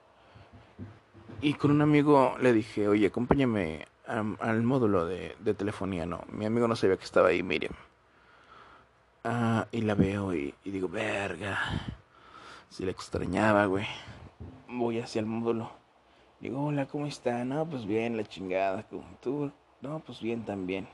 y 1.41 1.55
con 1.55 1.71
un 1.71 1.83
amigo 1.83 2.37
le 2.41 2.53
dije, 2.53 2.89
oye, 2.89 3.07
acompáñame 3.07 3.87
al 4.07 4.63
módulo 4.63 5.07
de, 5.07 5.37
de, 5.41 5.55
telefonía. 5.55 6.07
No, 6.07 6.23
mi 6.31 6.47
amigo 6.47 6.67
no 6.67 6.77
sabía 6.77 6.97
que 6.97 7.05
estaba 7.05 7.29
ahí, 7.29 7.43
Miriam. 7.43 7.75
Ah, 9.25 9.67
y 9.71 9.83
la 9.83 9.95
veo 9.95 10.35
y, 10.35 10.55
y 10.65 10.71
digo, 10.71 10.89
verga, 10.89 11.59
si 12.69 12.85
la 12.85 12.91
extrañaba, 12.91 13.67
güey. 13.67 13.87
Voy 14.69 14.99
hacia 15.01 15.21
el 15.21 15.27
módulo 15.27 15.81
Digo, 16.41 16.65
hola, 16.65 16.87
¿cómo 16.87 17.07
está? 17.07 17.45
No, 17.45 17.69
pues 17.69 17.85
bien, 17.85 18.17
la 18.17 18.25
chingada. 18.25 18.87
¿Tú? 19.21 19.53
No, 19.83 20.01
pues 20.01 20.23
bien 20.23 20.43
también. 20.47 20.89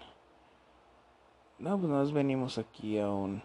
No, 1.60 1.78
pues 1.78 1.88
nos 1.88 2.12
venimos 2.12 2.58
aquí 2.58 2.98
a 2.98 3.08
un, 3.08 3.42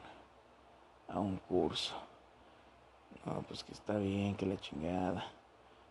a 1.13 1.19
un 1.19 1.37
curso. 1.37 1.93
No, 3.25 3.41
pues 3.43 3.63
que 3.63 3.73
está 3.73 3.97
bien, 3.97 4.35
que 4.35 4.45
la 4.45 4.57
chingada. 4.57 5.25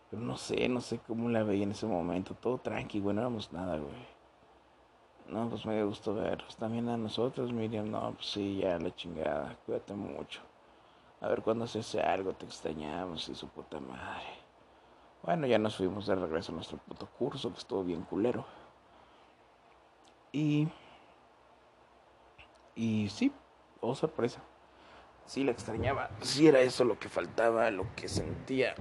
Pero 0.09 0.21
no 0.21 0.35
sé, 0.37 0.67
no 0.67 0.81
sé 0.81 0.99
cómo 0.99 1.29
la 1.29 1.43
veía 1.43 1.63
en 1.63 1.71
ese 1.71 1.85
momento. 1.85 2.35
Todo 2.35 2.57
tranqui, 2.57 2.99
güey, 2.99 3.15
no 3.15 3.21
éramos 3.21 3.53
nada, 3.53 3.77
güey. 3.77 4.21
No, 5.27 5.49
pues 5.49 5.65
me 5.65 5.81
gustó 5.83 6.13
verlos. 6.13 6.57
También 6.57 6.89
a 6.89 6.97
nosotros, 6.97 7.53
Miriam, 7.53 7.89
no, 7.89 8.11
pues 8.13 8.25
sí, 8.31 8.57
ya 8.57 8.77
la 8.77 8.93
chingada. 8.93 9.55
Cuídate 9.65 9.93
mucho. 9.93 10.41
A 11.21 11.29
ver 11.29 11.41
cuándo 11.41 11.67
se 11.67 11.79
hace 11.79 12.01
algo, 12.01 12.33
te 12.33 12.45
extrañamos 12.45 13.29
y 13.29 13.35
su 13.35 13.47
puta 13.47 13.79
madre. 13.79 14.25
Bueno, 15.23 15.47
ya 15.47 15.59
nos 15.59 15.77
fuimos 15.77 16.07
de 16.07 16.15
regreso 16.15 16.51
a 16.51 16.55
nuestro 16.55 16.77
puto 16.79 17.07
curso, 17.07 17.51
que 17.53 17.59
estuvo 17.59 17.83
bien 17.83 18.01
culero. 18.01 18.43
Y. 20.31 20.67
Y 22.75 23.07
sí, 23.09 23.31
oh 23.81 23.95
sorpresa. 23.95 24.41
Sí 25.31 25.45
la 25.45 25.51
extrañaba. 25.51 26.09
Sí 26.19 26.49
era 26.49 26.59
eso 26.59 26.83
lo 26.83 26.99
que 26.99 27.07
faltaba, 27.07 27.71
lo 27.71 27.87
que 27.95 28.09
sentía. 28.09 28.75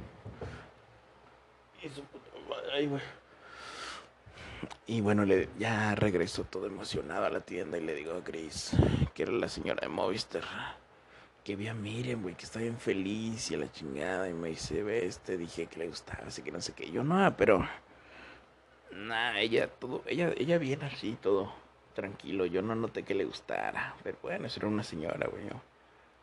Y 4.85 5.01
bueno, 5.01 5.25
le, 5.25 5.49
ya 5.61 5.95
regresó 5.95 6.43
todo 6.43 6.67
emocionado 6.67 7.25
a 7.25 7.31
la 7.31 7.39
tienda 7.39 7.79
y 7.79 7.83
le 7.83 7.95
digo 7.95 8.15
a 8.15 8.21
Grace, 8.21 8.77
que 9.15 9.23
era 9.23 9.31
la 9.31 9.49
señora 9.49 9.83
de 9.83 9.89
Movistar 9.91 10.43
que 11.45 11.55
vi 11.55 11.69
a 11.69 11.75
Miriam, 11.75 12.21
güey, 12.21 12.35
que 12.35 12.47
está 12.47 12.59
bien 12.59 12.79
feliz 12.79 13.49
y 13.53 13.55
a 13.55 13.59
la 13.59 13.71
chingada. 13.71 14.29
Y 14.29 14.33
me 14.33 14.49
dice, 14.49 14.83
ve, 14.83 15.07
este, 15.07 15.39
dije 15.39 15.69
que 15.69 15.79
le 15.79 15.87
gustaba, 15.87 16.27
así 16.27 16.43
que 16.43 16.51
no 16.51 16.61
sé 16.61 16.73
qué. 16.73 16.91
Yo, 16.91 17.05
no, 17.05 17.33
pero. 17.37 17.65
Nada, 18.91 19.39
ella, 19.39 19.69
todo, 19.69 20.03
ella, 20.05 20.33
ella 20.37 20.59
bien 20.59 20.83
así, 20.83 21.17
todo 21.23 21.55
tranquilo. 21.95 22.45
Yo 22.45 22.61
no 22.61 22.75
noté 22.75 23.05
que 23.05 23.15
le 23.15 23.25
gustara. 23.25 23.95
Pero 24.03 24.19
bueno, 24.21 24.49
era 24.55 24.67
una 24.67 24.83
señora, 24.83 25.29
güey, 25.29 25.45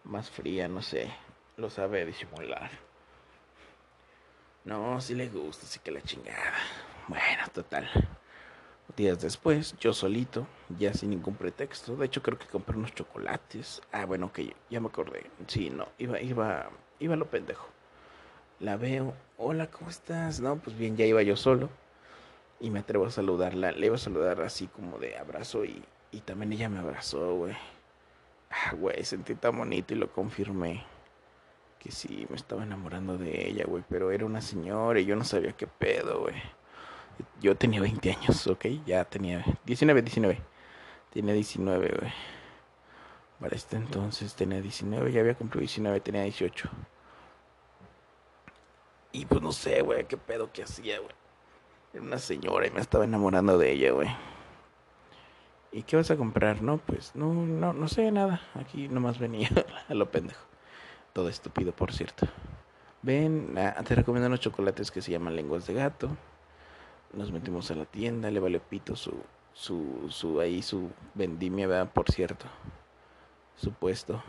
más 0.08 0.30
fría, 0.30 0.68
no 0.68 0.82
sé. 0.82 1.12
Lo 1.58 1.70
sabe 1.70 2.06
disimular. 2.06 2.70
No, 4.66 5.00
sí 5.02 5.16
le 5.16 5.28
gusta, 5.30 5.66
así 5.66 5.80
que 5.80 5.92
la 5.92 6.02
chingada. 6.02 6.54
Bueno, 7.08 7.44
total. 7.54 7.88
Días 8.96 9.22
después, 9.22 9.76
yo 9.80 9.94
solito, 9.94 10.48
ya 10.78 10.94
sin 10.94 11.12
ningún 11.12 11.36
pretexto. 11.36 11.96
De 11.96 12.06
hecho, 12.06 12.22
creo 12.22 12.38
que 12.38 12.48
compré 12.48 12.78
unos 12.78 12.94
chocolates. 12.94 13.82
Ah, 13.92 14.06
bueno, 14.06 14.32
que 14.32 14.56
ya 14.70 14.80
me 14.80 14.88
acordé. 14.88 15.30
Sí, 15.48 15.70
no, 15.70 15.88
iba, 15.98 16.22
iba, 16.22 16.70
iba 17.00 17.16
lo 17.16 17.26
pendejo. 17.30 17.68
La 18.60 18.78
veo. 18.78 19.14
Hola, 19.38 19.68
¿cómo 19.68 19.90
estás? 19.90 20.40
No, 20.40 20.58
pues 20.58 20.78
bien, 20.78 20.98
ya 20.98 21.06
iba 21.06 21.22
yo 21.22 21.36
solo. 21.36 21.70
Y 22.60 22.70
me 22.72 22.80
atrevo 22.80 23.06
a 23.06 23.12
saludarla. 23.12 23.72
Le 23.72 23.88
iba 23.88 23.96
a 23.96 24.00
saludar 24.00 24.42
así 24.42 24.68
como 24.68 24.98
de 25.00 25.18
abrazo 25.18 25.64
y, 25.66 25.84
y 26.12 26.22
también 26.22 26.54
ella 26.54 26.70
me 26.70 26.80
abrazó, 26.80 27.36
güey. 27.36 27.56
Ah, 28.50 28.74
güey, 28.76 29.04
sentí 29.04 29.36
tan 29.36 29.58
bonito 29.58 29.94
y 29.94 29.98
lo 29.98 30.12
confirmé. 30.12 30.86
Que 31.80 31.92
sí, 31.92 32.26
me 32.30 32.36
estaba 32.36 32.64
enamorando 32.64 33.18
de 33.18 33.48
ella, 33.50 33.66
güey. 33.66 33.84
Pero 33.90 34.12
era 34.12 34.26
una 34.26 34.42
señora 34.42 35.00
y 35.00 35.06
yo 35.06 35.16
no 35.16 35.24
sabía 35.24 35.54
qué 35.54 35.68
pedo, 35.68 36.22
güey. 36.22 36.36
Yo 37.42 37.56
tenía 37.56 37.82
20 37.82 38.12
años, 38.12 38.48
ok, 38.48 38.66
ya 38.86 39.04
tenía 39.06 39.44
19, 39.66 40.02
19. 40.02 40.42
Tenía 41.12 41.34
19, 41.34 41.98
güey. 42.00 42.14
Para 43.40 43.56
este 43.56 43.78
entonces 43.78 44.34
tenía 44.36 44.62
19, 44.62 45.12
ya 45.12 45.22
había 45.22 45.36
cumplido 45.36 45.62
19, 45.62 46.00
tenía 46.00 46.24
18. 46.24 46.70
Y 49.12 49.26
pues 49.26 49.42
no 49.42 49.52
sé, 49.52 49.82
güey, 49.82 50.06
qué 50.06 50.18
pedo 50.18 50.52
que 50.52 50.64
hacía, 50.64 51.00
güey. 51.00 51.14
Era 51.94 52.04
una 52.04 52.20
señora 52.20 52.68
y 52.68 52.72
me 52.72 52.82
estaba 52.82 53.04
enamorando 53.04 53.58
de 53.58 53.72
ella, 53.72 53.92
güey. 53.92 54.10
¿Y 55.78 55.84
qué 55.84 55.96
vas 55.96 56.10
a 56.10 56.18
comprar? 56.18 56.62
No, 56.62 56.78
pues 56.80 57.16
no, 57.16 57.34
no, 57.34 57.74
no 57.74 57.88
sé 57.88 58.12
nada. 58.12 58.42
Aquí 58.56 58.88
nomás 58.88 59.20
venía 59.20 59.50
a 59.90 59.94
lo 59.94 60.10
pendejo. 60.10 60.46
Todo 61.14 61.30
estúpido, 61.30 61.72
por 61.72 61.94
cierto. 61.94 62.28
Ven, 63.02 63.56
ah, 63.58 63.84
te 63.84 63.96
recomiendo 63.96 64.28
unos 64.28 64.40
chocolates 64.40 64.92
que 64.92 65.02
se 65.02 65.12
llaman 65.12 65.36
lenguas 65.36 65.68
de 65.68 65.74
gato 65.74 66.10
nos 67.14 67.32
metimos 67.32 67.72
a 67.72 67.76
la 67.76 67.86
tienda, 67.86 68.30
le 68.32 68.40
valió 68.40 68.62
pito 68.62 68.96
su, 68.96 69.14
su, 69.54 70.08
su, 70.10 70.40
ahí 70.40 70.62
su 70.62 70.90
vendimia. 71.14 71.86
Por 71.86 72.12
cierto, 72.12 72.46
su 73.56 73.72
puesto. 73.72 74.22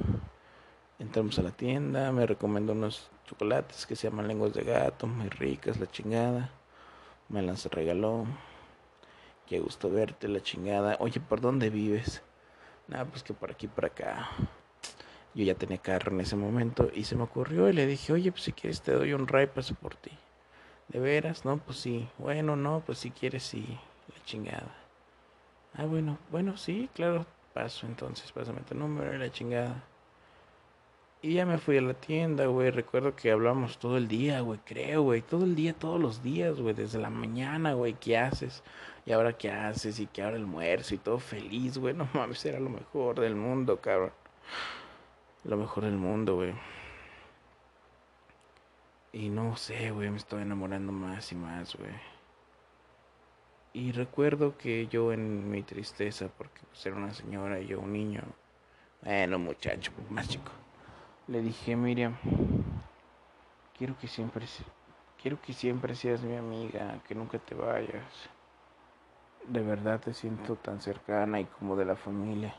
Entramos 0.98 1.38
a 1.38 1.42
la 1.42 1.50
tienda, 1.50 2.10
me 2.12 2.26
recomendó 2.26 2.72
unos 2.72 3.10
chocolates 3.26 3.86
que 3.86 3.94
se 3.94 4.08
llaman 4.08 4.26
lenguas 4.26 4.52
de 4.52 4.64
gato, 4.64 5.06
muy 5.06 5.28
ricas, 5.28 5.78
la 5.78 5.86
chingada. 5.86 6.50
Me 7.28 7.42
las 7.42 7.66
regaló. 7.66 8.26
Qué 9.48 9.60
gusto 9.60 9.88
verte, 9.88 10.28
la 10.28 10.42
chingada. 10.42 10.98
Oye, 11.00 11.20
¿por 11.20 11.40
dónde 11.40 11.70
vives? 11.70 12.22
Nada, 12.86 13.06
pues 13.06 13.22
que 13.22 13.32
por 13.32 13.50
aquí, 13.50 13.66
por 13.66 13.86
acá. 13.86 14.28
Yo 15.34 15.42
ya 15.42 15.54
tenía 15.54 15.78
carro 15.78 16.12
en 16.12 16.20
ese 16.20 16.36
momento 16.36 16.90
y 16.94 17.04
se 17.04 17.16
me 17.16 17.22
ocurrió 17.22 17.68
y 17.68 17.72
le 17.72 17.86
dije, 17.86 18.12
oye, 18.12 18.30
pues 18.30 18.44
si 18.44 18.52
quieres 18.52 18.82
te 18.82 18.92
doy 18.92 19.14
un 19.14 19.26
ray 19.26 19.46
paso 19.46 19.74
por 19.74 19.94
ti. 19.94 20.10
¿De 20.88 21.00
veras? 21.00 21.46
No, 21.46 21.56
pues 21.56 21.78
sí. 21.78 22.08
Bueno, 22.18 22.56
no, 22.56 22.82
pues 22.84 22.98
si 22.98 23.10
quieres, 23.10 23.42
sí. 23.42 23.78
La 24.08 24.22
chingada. 24.24 24.74
Ah, 25.74 25.86
bueno, 25.86 26.18
bueno, 26.30 26.58
sí, 26.58 26.90
claro. 26.94 27.24
Paso 27.54 27.86
entonces, 27.86 28.30
pásame 28.32 28.60
tu 28.60 28.74
número 28.74 29.14
y 29.14 29.18
la 29.18 29.30
chingada. 29.30 29.82
Y 31.20 31.34
ya 31.34 31.46
me 31.46 31.58
fui 31.58 31.76
a 31.78 31.82
la 31.82 31.94
tienda, 31.94 32.46
güey. 32.46 32.70
Recuerdo 32.70 33.16
que 33.16 33.30
hablamos 33.32 33.78
todo 33.78 33.96
el 33.96 34.06
día, 34.08 34.40
güey. 34.40 34.60
Creo, 34.64 35.02
güey. 35.02 35.20
Todo 35.22 35.44
el 35.44 35.54
día, 35.56 35.74
todos 35.74 36.00
los 36.00 36.22
días, 36.22 36.60
güey. 36.60 36.74
Desde 36.74 36.98
la 36.98 37.10
mañana, 37.10 37.72
güey. 37.72 37.94
¿Qué 37.94 38.16
haces? 38.16 38.62
Y 39.04 39.12
ahora 39.12 39.32
qué 39.32 39.50
haces? 39.50 39.98
Y 40.00 40.06
que 40.06 40.22
ahora 40.22 40.36
almuerzo 40.36 40.94
y 40.94 40.98
todo 40.98 41.18
feliz, 41.18 41.78
güey. 41.78 41.94
No 41.94 42.08
mames, 42.14 42.44
era 42.46 42.60
lo 42.60 42.70
mejor 42.70 43.18
del 43.20 43.34
mundo, 43.34 43.80
cabrón. 43.80 44.12
Lo 45.44 45.56
mejor 45.56 45.84
del 45.84 45.96
mundo, 45.96 46.36
güey. 46.36 46.54
Y 49.12 49.30
no 49.30 49.56
sé, 49.56 49.90
güey, 49.90 50.10
me 50.10 50.18
estoy 50.18 50.42
enamorando 50.42 50.92
más 50.92 51.32
y 51.32 51.34
más, 51.34 51.74
güey. 51.74 51.90
Y 53.72 53.92
recuerdo 53.92 54.56
que 54.56 54.86
yo 54.88 55.12
en 55.12 55.50
mi 55.50 55.62
tristeza, 55.62 56.28
porque 56.36 56.60
pues 56.68 56.84
era 56.86 56.96
una 56.96 57.12
señora 57.14 57.60
y 57.60 57.66
yo 57.66 57.80
un 57.80 57.92
niño, 57.92 58.22
bueno, 59.02 59.38
muchacho, 59.38 59.92
más 60.10 60.28
chico, 60.28 60.52
le 61.28 61.42
dije, 61.42 61.76
Miriam, 61.76 62.16
quiero 63.76 63.96
que 63.98 64.08
siempre, 64.08 64.46
quiero 65.20 65.40
que 65.40 65.52
siempre 65.52 65.94
seas 65.94 66.22
mi 66.22 66.36
amiga, 66.36 67.00
que 67.06 67.14
nunca 67.14 67.38
te 67.38 67.54
vayas. 67.54 68.04
De 69.46 69.60
verdad 69.60 70.00
te 70.00 70.14
siento 70.14 70.56
tan 70.56 70.80
cercana 70.80 71.40
y 71.40 71.44
como 71.44 71.76
de 71.76 71.84
la 71.84 71.96
familia. 71.96 72.54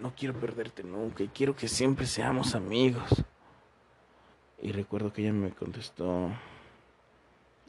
No 0.00 0.12
quiero 0.14 0.38
perderte 0.38 0.82
nunca 0.82 1.22
y 1.22 1.28
quiero 1.28 1.56
que 1.56 1.68
siempre 1.68 2.06
seamos 2.06 2.54
amigos. 2.54 3.24
Y 4.60 4.70
recuerdo 4.72 5.12
que 5.12 5.22
ella 5.22 5.32
me 5.32 5.50
contestó, 5.50 6.28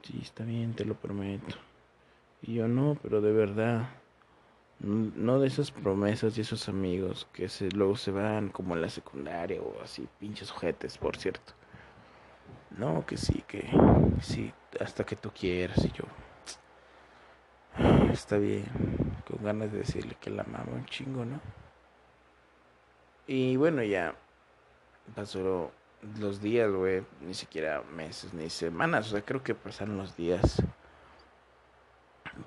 sí, 0.03 0.19
está 0.21 0.43
bien, 0.43 0.73
te 0.73 0.85
lo 0.85 0.95
prometo. 0.95 1.55
Y 2.41 2.55
yo 2.55 2.67
no, 2.67 2.97
pero 3.01 3.21
de 3.21 3.31
verdad, 3.31 3.89
no 4.83 5.39
de 5.39 5.47
esas 5.47 5.71
promesas 5.71 6.37
y 6.37 6.41
esos 6.41 6.67
amigos 6.69 7.27
que 7.33 7.47
se, 7.49 7.69
luego 7.71 7.95
se 7.95 8.11
van 8.11 8.49
como 8.49 8.75
en 8.75 8.81
la 8.81 8.89
secundaria 8.89 9.61
o 9.61 9.81
así, 9.81 10.07
pinches 10.19 10.51
ojetes, 10.51 10.97
por 10.97 11.17
cierto. 11.17 11.53
no, 12.77 13.05
que 13.05 13.17
sí, 13.17 13.43
que 13.47 13.69
sí, 14.21 14.53
hasta 14.79 15.05
que 15.05 15.15
tú 15.15 15.31
quieras. 15.31 15.77
Y 15.85 15.91
yo, 15.91 16.03
está 18.11 18.37
bien, 18.37 18.65
con 19.27 19.43
ganas 19.43 19.71
de 19.71 19.79
decirle 19.79 20.15
que 20.19 20.29
la 20.29 20.43
mama 20.43 20.73
un 20.73 20.85
chingo, 20.85 21.25
¿no? 21.25 21.39
Y 23.27 23.55
bueno, 23.55 23.83
ya 23.83 24.15
pasó 25.15 25.71
los 26.19 26.41
días, 26.41 26.69
güey, 26.71 27.03
ni 27.21 27.33
siquiera 27.33 27.81
meses 27.95 28.33
ni 28.33 28.49
semanas, 28.49 29.07
o 29.07 29.11
sea, 29.11 29.21
creo 29.21 29.43
que 29.43 29.55
pasaron 29.55 29.97
los 29.97 30.15
días. 30.17 30.61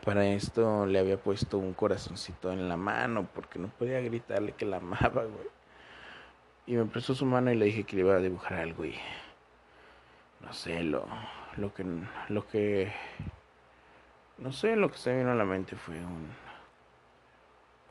Para 0.04 0.26
esto 0.26 0.86
le 0.86 0.98
había 0.98 1.16
puesto 1.16 1.58
un 1.58 1.74
corazoncito 1.74 2.52
en 2.52 2.68
la 2.68 2.76
mano 2.76 3.28
porque 3.34 3.58
no 3.58 3.68
podía 3.68 4.00
gritarle 4.00 4.52
que 4.52 4.64
la 4.64 4.76
amaba, 4.78 5.24
güey. 5.24 5.48
Y 6.66 6.74
me 6.74 6.84
prestó 6.84 7.14
su 7.14 7.26
mano 7.26 7.50
y 7.52 7.56
le 7.56 7.66
dije 7.66 7.84
que 7.84 7.96
le 7.96 8.02
iba 8.02 8.14
a 8.14 8.20
dibujar 8.20 8.54
algo 8.54 8.84
y 8.84 8.94
no 10.40 10.52
sé, 10.52 10.82
lo 10.82 11.06
lo 11.56 11.72
que 11.72 11.84
lo 12.28 12.46
que 12.46 12.92
no 14.38 14.52
sé, 14.52 14.76
lo 14.76 14.90
que 14.90 14.98
se 14.98 15.16
vino 15.16 15.32
a 15.32 15.34
la 15.34 15.44
mente 15.44 15.76
fue 15.76 15.96
un 15.96 16.28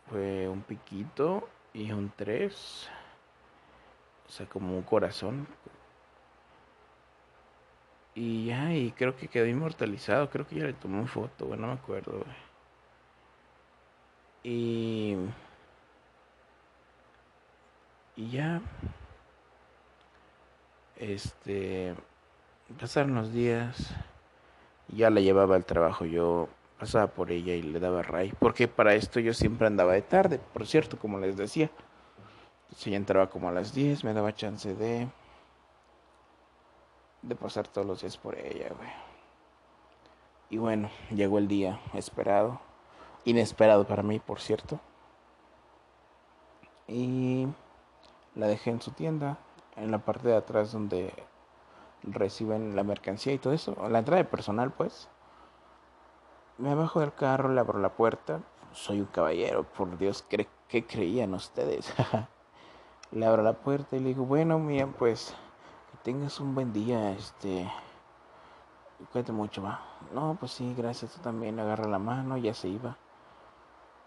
fue 0.10 0.48
un 0.48 0.62
piquito 0.62 1.50
y 1.74 1.92
un 1.92 2.12
3 2.16 2.90
o 4.28 4.32
sea, 4.32 4.46
como 4.48 4.76
un 4.76 4.84
corazón. 4.84 5.48
Y 8.16 8.46
ya, 8.46 8.74
y 8.74 8.92
creo 8.92 9.16
que 9.16 9.28
quedó 9.28 9.46
inmortalizado. 9.46 10.30
Creo 10.30 10.48
que 10.48 10.56
ya 10.56 10.66
le 10.66 10.74
tomé 10.74 11.00
una 11.00 11.08
foto, 11.08 11.48
güey, 11.48 11.60
no 11.60 11.68
me 11.68 11.74
acuerdo. 11.74 12.24
Y. 14.44 15.18
Y 18.16 18.30
ya. 18.32 18.62
Este. 20.98 21.94
Pasaron 22.80 23.16
los 23.16 23.34
días. 23.34 23.94
Ya 24.88 25.10
la 25.10 25.20
llevaba 25.20 25.56
al 25.56 25.66
trabajo 25.66 26.06
yo. 26.06 26.48
Pasaba 26.80 27.08
por 27.08 27.32
ella 27.32 27.54
y 27.54 27.64
le 27.64 27.80
daba 27.80 28.02
ray. 28.02 28.34
Porque 28.40 28.68
para 28.70 28.96
esto 28.96 29.20
yo 29.20 29.34
siempre 29.34 29.68
andaba 29.68 29.94
de 29.94 30.02
tarde, 30.04 30.40
por 30.54 30.66
cierto, 30.68 30.98
como 30.98 31.20
les 31.20 31.36
decía. 31.36 31.70
Si 32.76 32.92
ya 32.92 32.98
entraba 32.98 33.30
como 33.30 33.50
a 33.50 33.52
las 33.52 33.74
10, 33.74 34.04
me 34.06 34.14
daba 34.14 34.34
chance 34.34 34.74
de. 34.74 35.08
De 37.28 37.36
pasar 37.36 37.68
todos 37.68 37.88
los 37.88 38.02
días 38.02 38.18
por 38.18 38.38
ella, 38.38 38.70
güey. 38.76 38.90
Y 40.50 40.58
bueno, 40.58 40.90
llegó 41.10 41.38
el 41.38 41.48
día 41.48 41.80
esperado. 41.94 42.60
Inesperado 43.26 43.88
para 43.88 44.04
mí, 44.04 44.20
por 44.20 44.40
cierto. 44.40 44.80
Y 46.88 47.48
la 48.36 48.48
dejé 48.48 48.70
en 48.70 48.82
su 48.82 48.92
tienda, 48.92 49.40
en 49.76 49.90
la 49.90 50.00
parte 50.00 50.28
de 50.28 50.36
atrás 50.36 50.72
donde 50.72 51.12
reciben 52.04 52.76
la 52.76 52.84
mercancía 52.84 53.34
y 53.34 53.40
todo 53.40 53.54
eso. 53.54 53.76
La 53.90 54.00
entrada 54.00 54.22
de 54.22 54.30
personal, 54.30 54.72
pues. 54.72 55.10
Me 56.60 56.76
bajo 56.76 57.00
del 57.00 57.14
carro, 57.14 57.50
le 57.50 57.60
abro 57.60 57.80
la 57.80 57.96
puerta. 57.96 58.42
Soy 58.72 59.00
un 59.00 59.08
caballero, 59.08 59.64
por 59.64 59.98
Dios, 59.98 60.22
¿qué 60.22 60.86
creían 60.86 61.34
ustedes? 61.34 61.92
Le 63.12 63.26
abro 63.26 63.44
la 63.44 63.54
puerta 63.54 63.96
y 63.96 64.00
le 64.00 64.10
digo, 64.10 64.26
bueno, 64.26 64.60
mía, 64.60 64.88
pues 64.88 65.34
tengas 66.06 66.40
un 66.40 66.54
buen 66.54 66.72
día, 66.72 67.14
este, 67.14 67.68
cuídate 69.12 69.32
mucho, 69.32 69.64
va. 69.64 69.82
No, 70.14 70.38
pues 70.40 70.52
sí, 70.52 70.76
gracias, 70.78 71.14
tú 71.14 71.20
también. 71.22 71.60
Agarra 71.60 71.88
la 71.88 71.98
mano, 71.98 72.38
ya 72.38 72.54
se 72.54 72.68
iba. 72.68 72.96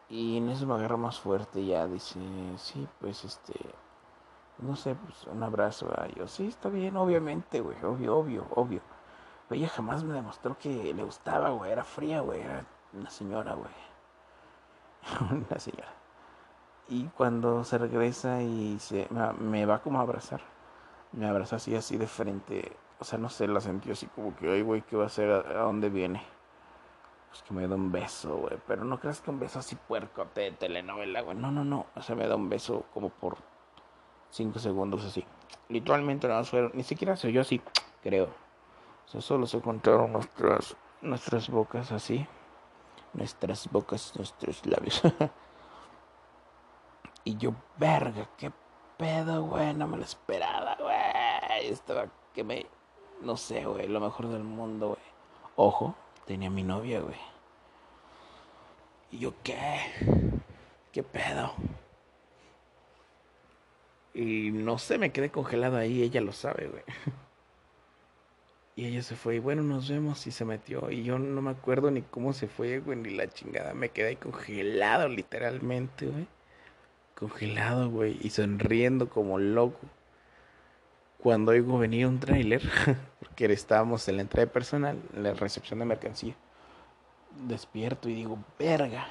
Y 0.08 0.38
en 0.38 0.48
eso 0.48 0.64
me 0.64 0.74
agarra 0.74 0.96
más 0.96 1.18
fuerte, 1.18 1.66
ya 1.66 1.88
dice, 1.88 2.20
sí, 2.56 2.86
pues 3.00 3.24
este, 3.24 3.54
no 4.58 4.76
sé, 4.76 4.94
pues 4.94 5.24
un 5.26 5.42
abrazo. 5.42 5.88
a 6.00 6.06
Yo, 6.06 6.28
sí, 6.28 6.46
está 6.46 6.68
bien, 6.68 6.96
obviamente, 6.96 7.60
güey, 7.60 7.82
obvio, 7.84 8.16
obvio, 8.16 8.46
obvio. 8.54 8.80
Pero 9.48 9.60
ella 9.60 9.68
jamás 9.68 10.04
me 10.04 10.14
demostró 10.14 10.56
que 10.56 10.94
le 10.94 11.02
gustaba, 11.02 11.50
güey, 11.50 11.72
era 11.72 11.82
fría, 11.82 12.20
güey, 12.20 12.42
era 12.42 12.64
una 12.92 13.10
señora, 13.10 13.54
güey. 13.54 13.72
una 15.32 15.58
señora. 15.58 15.92
Y 16.88 17.06
cuando 17.08 17.64
se 17.64 17.76
regresa 17.76 18.40
y 18.40 18.78
se, 18.78 19.08
me 19.40 19.66
va 19.66 19.80
como 19.82 19.98
a 19.98 20.02
abrazar, 20.02 20.40
me 21.12 21.26
abraza 21.26 21.56
así, 21.56 21.74
así 21.74 21.96
de 21.96 22.06
frente. 22.06 22.76
O 22.98 23.04
sea, 23.04 23.18
no 23.18 23.28
sé, 23.28 23.46
la 23.46 23.60
sentí 23.60 23.90
así 23.90 24.06
como 24.06 24.34
que, 24.36 24.50
ay, 24.50 24.62
güey, 24.62 24.82
¿qué 24.82 24.96
va 24.96 25.04
a 25.04 25.06
hacer? 25.06 25.30
¿A, 25.30 25.62
dónde 25.62 25.88
viene? 25.88 26.22
Pues 27.28 27.42
que 27.42 27.54
me 27.54 27.66
da 27.66 27.74
un 27.74 27.92
beso, 27.92 28.36
güey. 28.36 28.58
Pero 28.66 28.84
no 28.84 28.98
creas 28.98 29.20
que 29.20 29.30
un 29.30 29.38
beso 29.38 29.58
así 29.58 29.76
puerco 29.76 30.26
de 30.34 30.52
telenovela, 30.52 31.20
güey. 31.22 31.36
No, 31.36 31.50
no, 31.50 31.64
no. 31.64 31.86
O 31.94 32.02
sea, 32.02 32.16
me 32.16 32.26
da 32.26 32.36
un 32.36 32.48
beso 32.48 32.84
como 32.92 33.10
por 33.10 33.36
cinco 34.30 34.58
segundos 34.58 35.04
así. 35.04 35.24
Literalmente 35.68 36.28
no 36.28 36.44
fueron, 36.44 36.72
ni 36.74 36.82
siquiera 36.82 37.16
se 37.16 37.28
oyó 37.28 37.42
así, 37.42 37.60
creo. 38.02 38.24
O 39.06 39.08
sea, 39.08 39.20
solo 39.20 39.46
se 39.46 39.60
contaron 39.60 40.12
nuestras, 40.12 40.76
nuestras 41.02 41.48
bocas 41.48 41.92
así. 41.92 42.26
Nuestras 43.14 43.70
bocas, 43.70 44.12
nuestros 44.16 44.64
labios. 44.66 45.02
Y 47.28 47.36
yo, 47.36 47.52
verga, 47.76 48.26
qué 48.38 48.50
pedo, 48.96 49.42
güey, 49.42 49.74
no 49.74 49.86
me 49.86 49.98
lo 49.98 50.02
esperaba, 50.02 50.67
Estaba 51.66 52.08
que 52.34 52.44
me, 52.44 52.66
no 53.22 53.36
sé, 53.36 53.64
güey, 53.64 53.88
lo 53.88 54.00
mejor 54.00 54.28
del 54.28 54.44
mundo, 54.44 54.88
güey. 54.88 55.00
Ojo, 55.56 55.94
tenía 56.26 56.50
mi 56.50 56.62
novia, 56.62 57.00
güey. 57.00 57.16
Y 59.10 59.18
yo, 59.18 59.32
¿qué? 59.42 59.80
¿Qué 60.92 61.02
pedo? 61.02 61.52
Y 64.14 64.50
no 64.50 64.78
sé, 64.78 64.98
me 64.98 65.12
quedé 65.12 65.30
congelado 65.30 65.76
ahí, 65.76 66.02
ella 66.02 66.20
lo 66.20 66.32
sabe, 66.32 66.68
güey. 66.68 66.82
Y 68.76 68.86
ella 68.86 69.02
se 69.02 69.16
fue, 69.16 69.34
y 69.34 69.38
bueno, 69.40 69.64
nos 69.64 69.90
vemos, 69.90 70.24
y 70.28 70.30
se 70.30 70.44
metió. 70.44 70.88
Y 70.92 71.02
yo 71.02 71.18
no 71.18 71.42
me 71.42 71.50
acuerdo 71.50 71.90
ni 71.90 72.02
cómo 72.02 72.32
se 72.32 72.46
fue, 72.46 72.78
güey, 72.78 72.96
ni 72.96 73.10
la 73.10 73.28
chingada. 73.28 73.74
Me 73.74 73.88
quedé 73.88 74.14
congelado, 74.14 75.08
literalmente, 75.08 76.06
güey 76.06 76.28
congelado, 77.18 77.90
güey, 77.90 78.16
y 78.20 78.30
sonriendo 78.30 79.08
como 79.08 79.38
loco. 79.38 79.80
Cuando 81.22 81.52
oigo 81.52 81.78
venir 81.78 82.06
un 82.06 82.20
tráiler, 82.20 82.62
porque 83.18 83.46
estábamos 83.52 84.08
en 84.08 84.16
la 84.16 84.22
entrada 84.22 84.46
de 84.46 84.52
personal, 84.52 85.02
en 85.14 85.22
la 85.22 85.34
recepción 85.34 85.78
de 85.80 85.84
mercancía, 85.84 86.34
despierto 87.46 88.08
y 88.08 88.14
digo, 88.14 88.38
verga. 88.58 89.06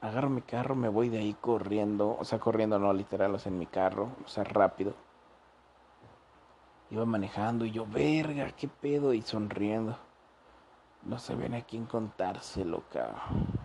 Agarro 0.00 0.28
mi 0.28 0.42
carro, 0.42 0.74
me 0.74 0.88
voy 0.88 1.08
de 1.08 1.18
ahí 1.18 1.34
corriendo, 1.40 2.16
o 2.18 2.24
sea, 2.24 2.38
corriendo 2.38 2.78
no 2.78 2.92
literal, 2.92 3.34
o 3.34 3.38
sea, 3.38 3.50
en 3.50 3.58
mi 3.58 3.66
carro, 3.66 4.10
o 4.24 4.28
sea, 4.28 4.44
rápido. 4.44 4.94
Iba 6.90 7.06
manejando 7.06 7.64
y 7.64 7.70
yo, 7.70 7.86
verga, 7.86 8.50
qué 8.52 8.68
pedo, 8.68 9.14
y 9.14 9.22
sonriendo. 9.22 9.98
No 11.02 11.18
sabían 11.18 11.54
a 11.54 11.62
quién 11.62 11.86
contárselo, 11.86 12.82
cabrón 12.92 13.64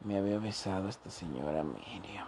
me 0.00 0.16
había 0.16 0.38
besado 0.38 0.88
esta 0.88 1.10
señora 1.10 1.62
Miriam. 1.64 2.26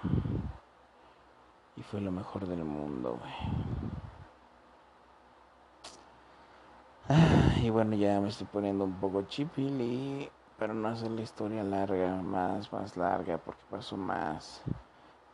Y 1.76 1.82
fue 1.82 2.00
lo 2.00 2.10
mejor 2.10 2.46
del 2.46 2.64
mundo, 2.64 3.18
güey. 3.18 4.09
Y 7.62 7.70
bueno, 7.70 7.96
ya 7.96 8.20
me 8.20 8.28
estoy 8.28 8.46
poniendo 8.46 8.84
un 8.84 8.94
poco 9.00 9.22
chipil 9.22 10.30
Pero 10.58 10.74
no 10.74 10.88
hacer 10.88 11.10
la 11.10 11.22
historia 11.22 11.64
larga, 11.64 12.14
más, 12.16 12.72
más 12.72 12.96
larga, 12.96 13.38
porque 13.38 13.62
pasó 13.68 13.96
más. 13.96 14.62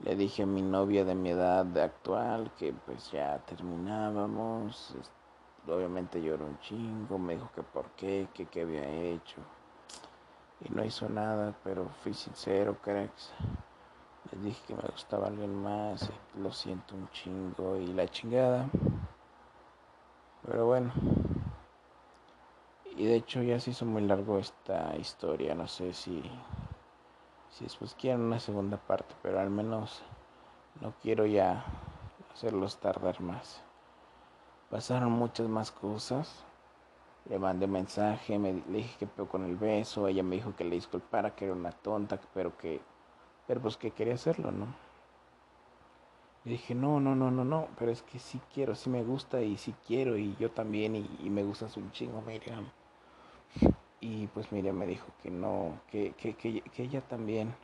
Le 0.00 0.16
dije 0.16 0.44
a 0.44 0.46
mi 0.46 0.62
novia 0.62 1.04
de 1.04 1.14
mi 1.14 1.30
edad 1.30 1.76
actual 1.78 2.50
que 2.58 2.72
pues 2.72 3.10
ya 3.12 3.38
terminábamos. 3.46 4.94
Obviamente 5.68 6.22
lloró 6.22 6.46
un 6.46 6.58
chingo, 6.60 7.18
me 7.18 7.34
dijo 7.34 7.50
que 7.54 7.62
por 7.62 7.90
qué, 7.90 8.28
que 8.32 8.46
qué 8.46 8.62
había 8.62 8.88
hecho 8.88 9.40
y 10.60 10.70
no 10.70 10.84
hizo 10.84 11.08
nada, 11.08 11.54
pero 11.64 11.88
fui 12.02 12.14
sincero, 12.14 12.76
cracks. 12.82 13.32
Les 14.32 14.42
dije 14.42 14.62
que 14.66 14.74
me 14.74 14.88
gustaba 14.90 15.26
alguien 15.26 15.54
más, 15.62 16.10
lo 16.40 16.50
siento 16.52 16.94
un 16.94 17.08
chingo 17.10 17.76
y 17.76 17.88
la 17.88 18.08
chingada. 18.08 18.66
Pero 20.42 20.66
bueno. 20.66 20.92
Y 22.96 23.04
de 23.06 23.16
hecho 23.16 23.42
ya 23.42 23.60
se 23.60 23.70
hizo 23.70 23.84
muy 23.84 24.02
largo 24.02 24.38
esta 24.38 24.96
historia, 24.96 25.54
no 25.54 25.68
sé 25.68 25.92
si 25.92 26.22
si 27.50 27.64
después 27.64 27.94
quieren 27.94 28.20
una 28.22 28.38
segunda 28.38 28.76
parte, 28.76 29.14
pero 29.22 29.40
al 29.40 29.48
menos 29.48 30.02
no 30.80 30.92
quiero 31.02 31.24
ya 31.24 31.64
hacerlos 32.34 32.78
tardar 32.78 33.20
más. 33.20 33.62
Pasaron 34.68 35.12
muchas 35.12 35.48
más 35.48 35.70
cosas 35.70 36.44
le 37.28 37.38
mandé 37.38 37.66
mensaje, 37.66 38.38
me, 38.38 38.52
le 38.52 38.78
dije 38.78 38.96
que 39.00 39.06
peor 39.06 39.28
con 39.28 39.44
el 39.44 39.56
beso, 39.56 40.06
ella 40.06 40.22
me 40.22 40.36
dijo 40.36 40.54
que 40.54 40.64
le 40.64 40.76
disculpara, 40.76 41.34
que 41.34 41.46
era 41.46 41.54
una 41.54 41.72
tonta, 41.72 42.20
pero 42.32 42.56
que, 42.56 42.80
pero 43.46 43.60
pues 43.60 43.76
que 43.76 43.90
quería 43.90 44.14
hacerlo, 44.14 44.52
¿no? 44.52 44.66
Le 46.44 46.52
dije, 46.52 46.76
no, 46.76 47.00
no, 47.00 47.16
no, 47.16 47.32
no, 47.32 47.44
no, 47.44 47.66
pero 47.76 47.90
es 47.90 48.02
que 48.02 48.20
sí 48.20 48.40
quiero, 48.54 48.76
sí 48.76 48.88
me 48.88 49.02
gusta 49.02 49.42
y 49.42 49.56
sí 49.56 49.74
quiero 49.86 50.16
y 50.16 50.36
yo 50.36 50.52
también 50.52 50.94
y, 50.94 51.28
me 51.28 51.42
gusta 51.42 51.66
un 51.76 51.90
chingo, 51.90 52.22
Miriam. 52.22 52.66
Y 54.00 54.26
pues 54.28 54.52
Miriam 54.52 54.76
me 54.76 54.86
dijo 54.86 55.06
que 55.22 55.30
no, 55.30 55.80
que, 55.90 56.12
que, 56.12 56.34
que, 56.34 56.62
ella 56.82 57.00
también 57.00 57.54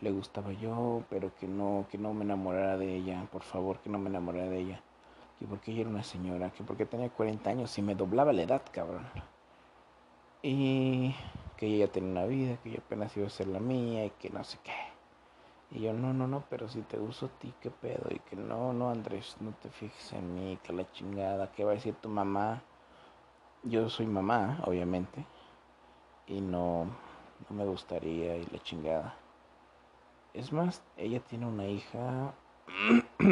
le 0.00 0.10
gustaba 0.10 0.52
yo, 0.52 1.04
pero 1.10 1.34
que 1.36 1.46
no, 1.46 1.86
que 1.90 1.98
no 1.98 2.14
me 2.14 2.24
enamorara 2.24 2.76
de 2.76 2.94
ella, 2.94 3.26
por 3.30 3.42
favor, 3.42 3.78
que 3.78 3.90
no 3.90 3.98
me 3.98 4.10
enamorara 4.10 4.48
de 4.48 4.58
ella 4.58 4.82
que 5.38 5.46
porque 5.46 5.72
ella 5.72 5.82
era 5.82 5.90
una 5.90 6.02
señora, 6.02 6.50
que 6.50 6.64
porque 6.64 6.86
tenía 6.86 7.08
40 7.10 7.50
años 7.50 7.76
y 7.78 7.82
me 7.82 7.94
doblaba 7.94 8.32
la 8.32 8.42
edad, 8.42 8.62
cabrón. 8.70 9.06
Y 10.42 11.14
que 11.56 11.66
ella 11.66 11.90
tenía 11.90 12.10
una 12.10 12.26
vida, 12.26 12.58
que 12.62 12.70
yo 12.72 12.78
apenas 12.78 13.16
iba 13.16 13.26
a 13.26 13.30
ser 13.30 13.48
la 13.48 13.60
mía 13.60 14.04
y 14.06 14.10
que 14.10 14.30
no 14.30 14.44
sé 14.44 14.58
qué. 14.62 14.72
Y 15.70 15.80
yo, 15.80 15.92
no, 15.92 16.12
no, 16.12 16.28
no, 16.28 16.44
pero 16.48 16.68
si 16.68 16.82
te 16.82 17.00
uso 17.00 17.26
a 17.26 17.28
ti, 17.40 17.52
qué 17.60 17.70
pedo. 17.70 18.06
Y 18.10 18.20
que 18.20 18.36
no, 18.36 18.72
no, 18.72 18.90
Andrés, 18.90 19.36
no 19.40 19.52
te 19.60 19.70
fijes 19.70 20.12
en 20.12 20.34
mí, 20.34 20.58
que 20.62 20.72
la 20.72 20.90
chingada, 20.92 21.50
que 21.50 21.64
va 21.64 21.72
a 21.72 21.74
decir 21.74 21.94
tu 21.94 22.08
mamá. 22.08 22.62
Yo 23.64 23.88
soy 23.88 24.06
mamá, 24.06 24.60
obviamente. 24.66 25.24
Y 26.26 26.40
no, 26.40 26.86
no 27.48 27.56
me 27.56 27.64
gustaría 27.64 28.36
y 28.36 28.44
la 28.46 28.58
chingada. 28.58 29.16
Es 30.34 30.52
más, 30.52 30.82
ella 30.98 31.20
tiene 31.20 31.46
una 31.46 31.66
hija. 31.66 32.34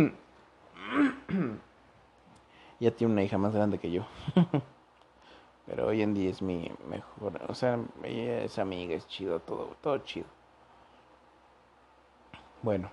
ella 2.81 2.97
tiene 2.97 3.13
una 3.13 3.23
hija 3.23 3.37
más 3.37 3.55
grande 3.55 3.79
que 3.79 3.91
yo. 3.91 4.07
Pero 5.67 5.89
hoy 5.89 6.01
en 6.01 6.15
día 6.15 6.31
es 6.31 6.41
mi 6.41 6.71
mejor. 6.89 7.39
O 7.49 7.55
sea, 7.55 7.79
ella 8.03 8.43
es 8.45 8.59
amiga, 8.59 8.95
es 8.95 9.07
chido, 9.09 9.41
todo, 9.41 9.77
todo 9.83 9.99
chido. 9.99 10.27
Bueno, 12.63 12.91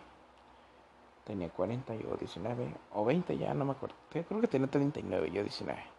tenía 1.24 1.50
40, 1.50 1.96
yo 1.96 2.18
19, 2.18 2.76
o 2.94 3.06
20 3.06 3.38
ya, 3.38 3.54
no 3.54 3.64
me 3.64 3.72
acuerdo. 3.72 3.96
Creo 4.10 4.42
que 4.42 4.48
tenía 4.48 4.68
39, 4.68 5.32
yo 5.32 5.42
19. 5.44 5.99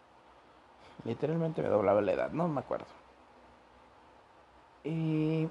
Literalmente 1.04 1.62
me 1.62 1.68
doblaba 1.68 2.00
la 2.00 2.12
edad, 2.12 2.30
no 2.32 2.48
me 2.48 2.60
acuerdo. 2.60 2.86
Y 4.84 5.48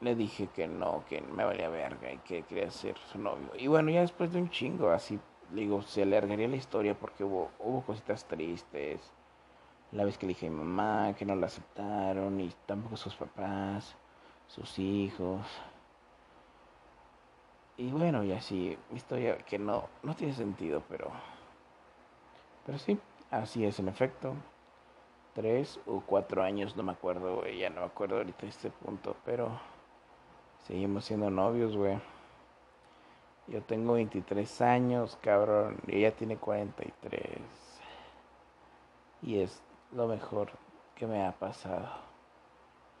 le 0.00 0.14
dije 0.14 0.48
que 0.48 0.68
no, 0.68 1.04
que 1.08 1.20
me 1.20 1.44
valía 1.44 1.68
verga 1.68 2.12
y 2.12 2.18
que 2.18 2.42
quería 2.42 2.70
ser 2.70 2.96
su 3.10 3.18
novio. 3.18 3.50
Y 3.58 3.66
bueno, 3.66 3.90
ya 3.90 4.00
después 4.02 4.32
de 4.32 4.40
un 4.40 4.50
chingo, 4.50 4.90
así, 4.90 5.18
digo, 5.50 5.82
se 5.82 6.02
alargaría 6.02 6.48
la 6.48 6.56
historia 6.56 6.94
porque 6.94 7.24
hubo, 7.24 7.50
hubo 7.58 7.82
cositas 7.82 8.24
tristes. 8.26 9.00
La 9.92 10.04
vez 10.04 10.18
que 10.18 10.26
le 10.26 10.34
dije 10.34 10.48
a 10.48 10.50
mi 10.50 10.56
mamá 10.56 11.14
que 11.14 11.24
no 11.24 11.34
la 11.36 11.46
aceptaron 11.46 12.40
y 12.40 12.50
tampoco 12.66 12.96
sus 12.96 13.14
papás, 13.14 13.96
sus 14.48 14.78
hijos. 14.78 15.40
Y 17.76 17.90
bueno, 17.90 18.22
y 18.24 18.32
así, 18.32 18.76
historia 18.94 19.38
que 19.38 19.58
no, 19.58 19.88
no 20.02 20.14
tiene 20.14 20.32
sentido, 20.32 20.82
pero... 20.88 21.10
Pero 22.66 22.78
sí, 22.78 22.98
así 23.42 23.64
es 23.64 23.78
en 23.78 23.88
efecto. 23.88 24.34
Tres 25.34 25.80
o 25.86 26.00
cuatro 26.00 26.42
años, 26.42 26.76
no 26.76 26.82
me 26.82 26.92
acuerdo, 26.92 27.36
güey, 27.36 27.58
ya 27.58 27.70
no 27.70 27.80
me 27.80 27.86
acuerdo 27.86 28.16
ahorita 28.18 28.46
este 28.46 28.70
punto, 28.70 29.16
pero... 29.24 29.50
Seguimos 30.66 31.04
siendo 31.04 31.30
novios, 31.30 31.76
güey. 31.76 31.98
Yo 33.48 33.62
tengo 33.62 33.94
23 33.94 34.62
años, 34.62 35.18
cabrón, 35.20 35.76
y 35.86 35.98
ella 35.98 36.16
tiene 36.16 36.38
43. 36.38 37.38
Y 39.20 39.40
es 39.40 39.62
lo 39.92 40.06
mejor 40.06 40.52
que 40.94 41.06
me 41.06 41.26
ha 41.26 41.32
pasado. 41.32 41.90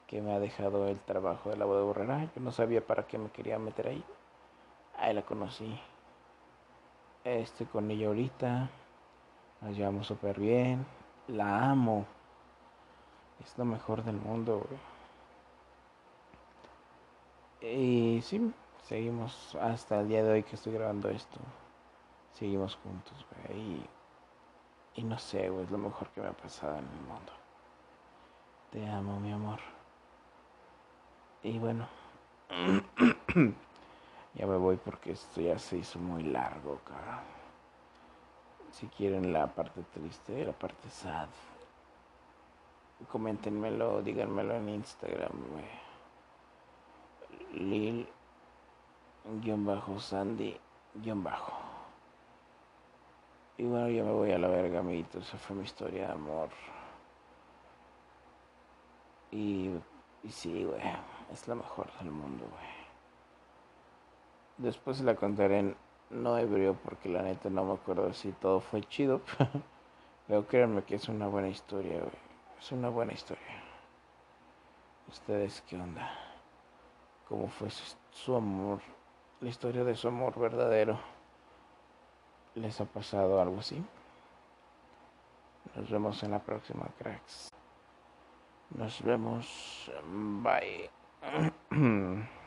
Que 0.06 0.20
me 0.20 0.34
ha 0.34 0.40
dejado 0.40 0.88
el 0.88 1.00
trabajo 1.00 1.48
de 1.48 1.56
la 1.56 1.64
boda 1.64 1.82
borrera. 1.82 2.30
Yo 2.34 2.42
no 2.42 2.52
sabía 2.52 2.86
para 2.86 3.06
qué 3.06 3.16
me 3.16 3.30
quería 3.30 3.58
meter 3.58 3.88
ahí. 3.88 4.04
Ahí 4.98 5.14
la 5.14 5.22
conocí. 5.22 5.80
Estoy 7.24 7.64
con 7.64 7.90
ella 7.90 8.08
ahorita. 8.08 8.68
Nos 9.64 9.76
llevamos 9.78 10.06
súper 10.06 10.38
bien. 10.38 10.84
La 11.28 11.70
amo. 11.70 12.04
Es 13.42 13.56
lo 13.56 13.64
mejor 13.64 14.04
del 14.04 14.16
mundo, 14.16 14.66
Y 17.62 18.20
sí, 18.22 18.52
seguimos 18.82 19.56
hasta 19.58 20.00
el 20.00 20.08
día 20.08 20.22
de 20.22 20.32
hoy 20.32 20.42
que 20.42 20.54
estoy 20.54 20.74
grabando 20.74 21.08
esto. 21.08 21.40
Seguimos 22.34 22.76
juntos, 22.76 23.26
güey. 23.30 23.58
Y, 23.58 23.86
y 24.96 25.04
no 25.04 25.18
sé, 25.18 25.48
güey, 25.48 25.64
es 25.64 25.70
lo 25.70 25.78
mejor 25.78 26.08
que 26.08 26.20
me 26.20 26.28
ha 26.28 26.32
pasado 26.32 26.74
en 26.74 26.84
el 26.84 27.00
mundo. 27.08 27.32
Te 28.70 28.86
amo, 28.86 29.18
mi 29.18 29.32
amor. 29.32 29.60
Y 31.42 31.58
bueno. 31.58 31.88
Ya 34.36 34.48
me 34.48 34.56
voy 34.56 34.76
porque 34.76 35.12
esto 35.12 35.40
ya 35.40 35.56
se 35.60 35.76
hizo 35.76 35.96
muy 36.00 36.24
largo, 36.24 36.80
cara. 36.84 37.22
Si 38.74 38.88
quieren 38.88 39.32
la 39.32 39.46
parte 39.46 39.84
triste, 39.92 40.44
la 40.44 40.52
parte 40.52 40.90
sad, 40.90 41.28
coméntenmelo, 43.08 44.02
díganmelo 44.02 44.54
en 44.56 44.68
Instagram, 44.68 45.30
Lil 47.52 48.08
guion 49.42 49.64
bajo 49.64 50.00
Sandy 50.00 50.58
guion 50.94 51.22
bajo. 51.22 51.52
Y 53.58 53.62
bueno, 53.62 53.88
ya 53.90 54.02
me 54.02 54.10
voy 54.10 54.32
a 54.32 54.38
la 54.38 54.48
verga, 54.48 54.80
amiguitos. 54.80 55.28
Esa 55.28 55.38
fue 55.38 55.54
mi 55.54 55.62
historia 55.62 56.08
de 56.08 56.12
amor. 56.12 56.48
Y, 59.30 59.70
y 60.24 60.30
sí, 60.30 60.64
güey, 60.64 60.82
es 61.32 61.46
lo 61.46 61.54
mejor 61.54 61.86
del 61.98 62.10
mundo, 62.10 62.44
güey. 62.50 62.74
Después 64.58 65.00
la 65.02 65.14
contaré 65.14 65.60
en 65.60 65.76
no 66.14 66.38
ebrio 66.38 66.74
porque 66.84 67.08
la 67.08 67.22
neta 67.22 67.50
no 67.50 67.64
me 67.64 67.74
acuerdo 67.74 68.12
si 68.12 68.32
todo 68.32 68.60
fue 68.60 68.82
chido. 68.82 69.20
Pero 70.26 70.46
créanme 70.46 70.82
que 70.84 70.94
es 70.94 71.08
una 71.08 71.26
buena 71.26 71.48
historia. 71.48 72.00
Es 72.58 72.72
una 72.72 72.88
buena 72.88 73.12
historia. 73.12 73.62
¿Ustedes 75.08 75.62
qué 75.68 75.76
onda? 75.76 76.10
¿Cómo 77.28 77.48
fue 77.48 77.68
su, 78.10 78.34
amor? 78.34 78.80
La 79.40 79.48
historia 79.48 79.84
de 79.84 79.94
su 79.94 80.08
amor 80.08 80.38
verdadero. 80.38 80.98
¿Les 82.54 82.80
ha 82.80 82.84
pasado 82.84 83.40
algo 83.40 83.58
así? 83.58 83.84
Nos 85.74 85.90
vemos 85.90 86.22
en 86.22 86.30
la 86.30 86.38
próxima, 86.38 86.86
cracks. 86.98 87.50
Nos 88.70 89.02
vemos. 89.02 89.90
Bye. 90.42 90.90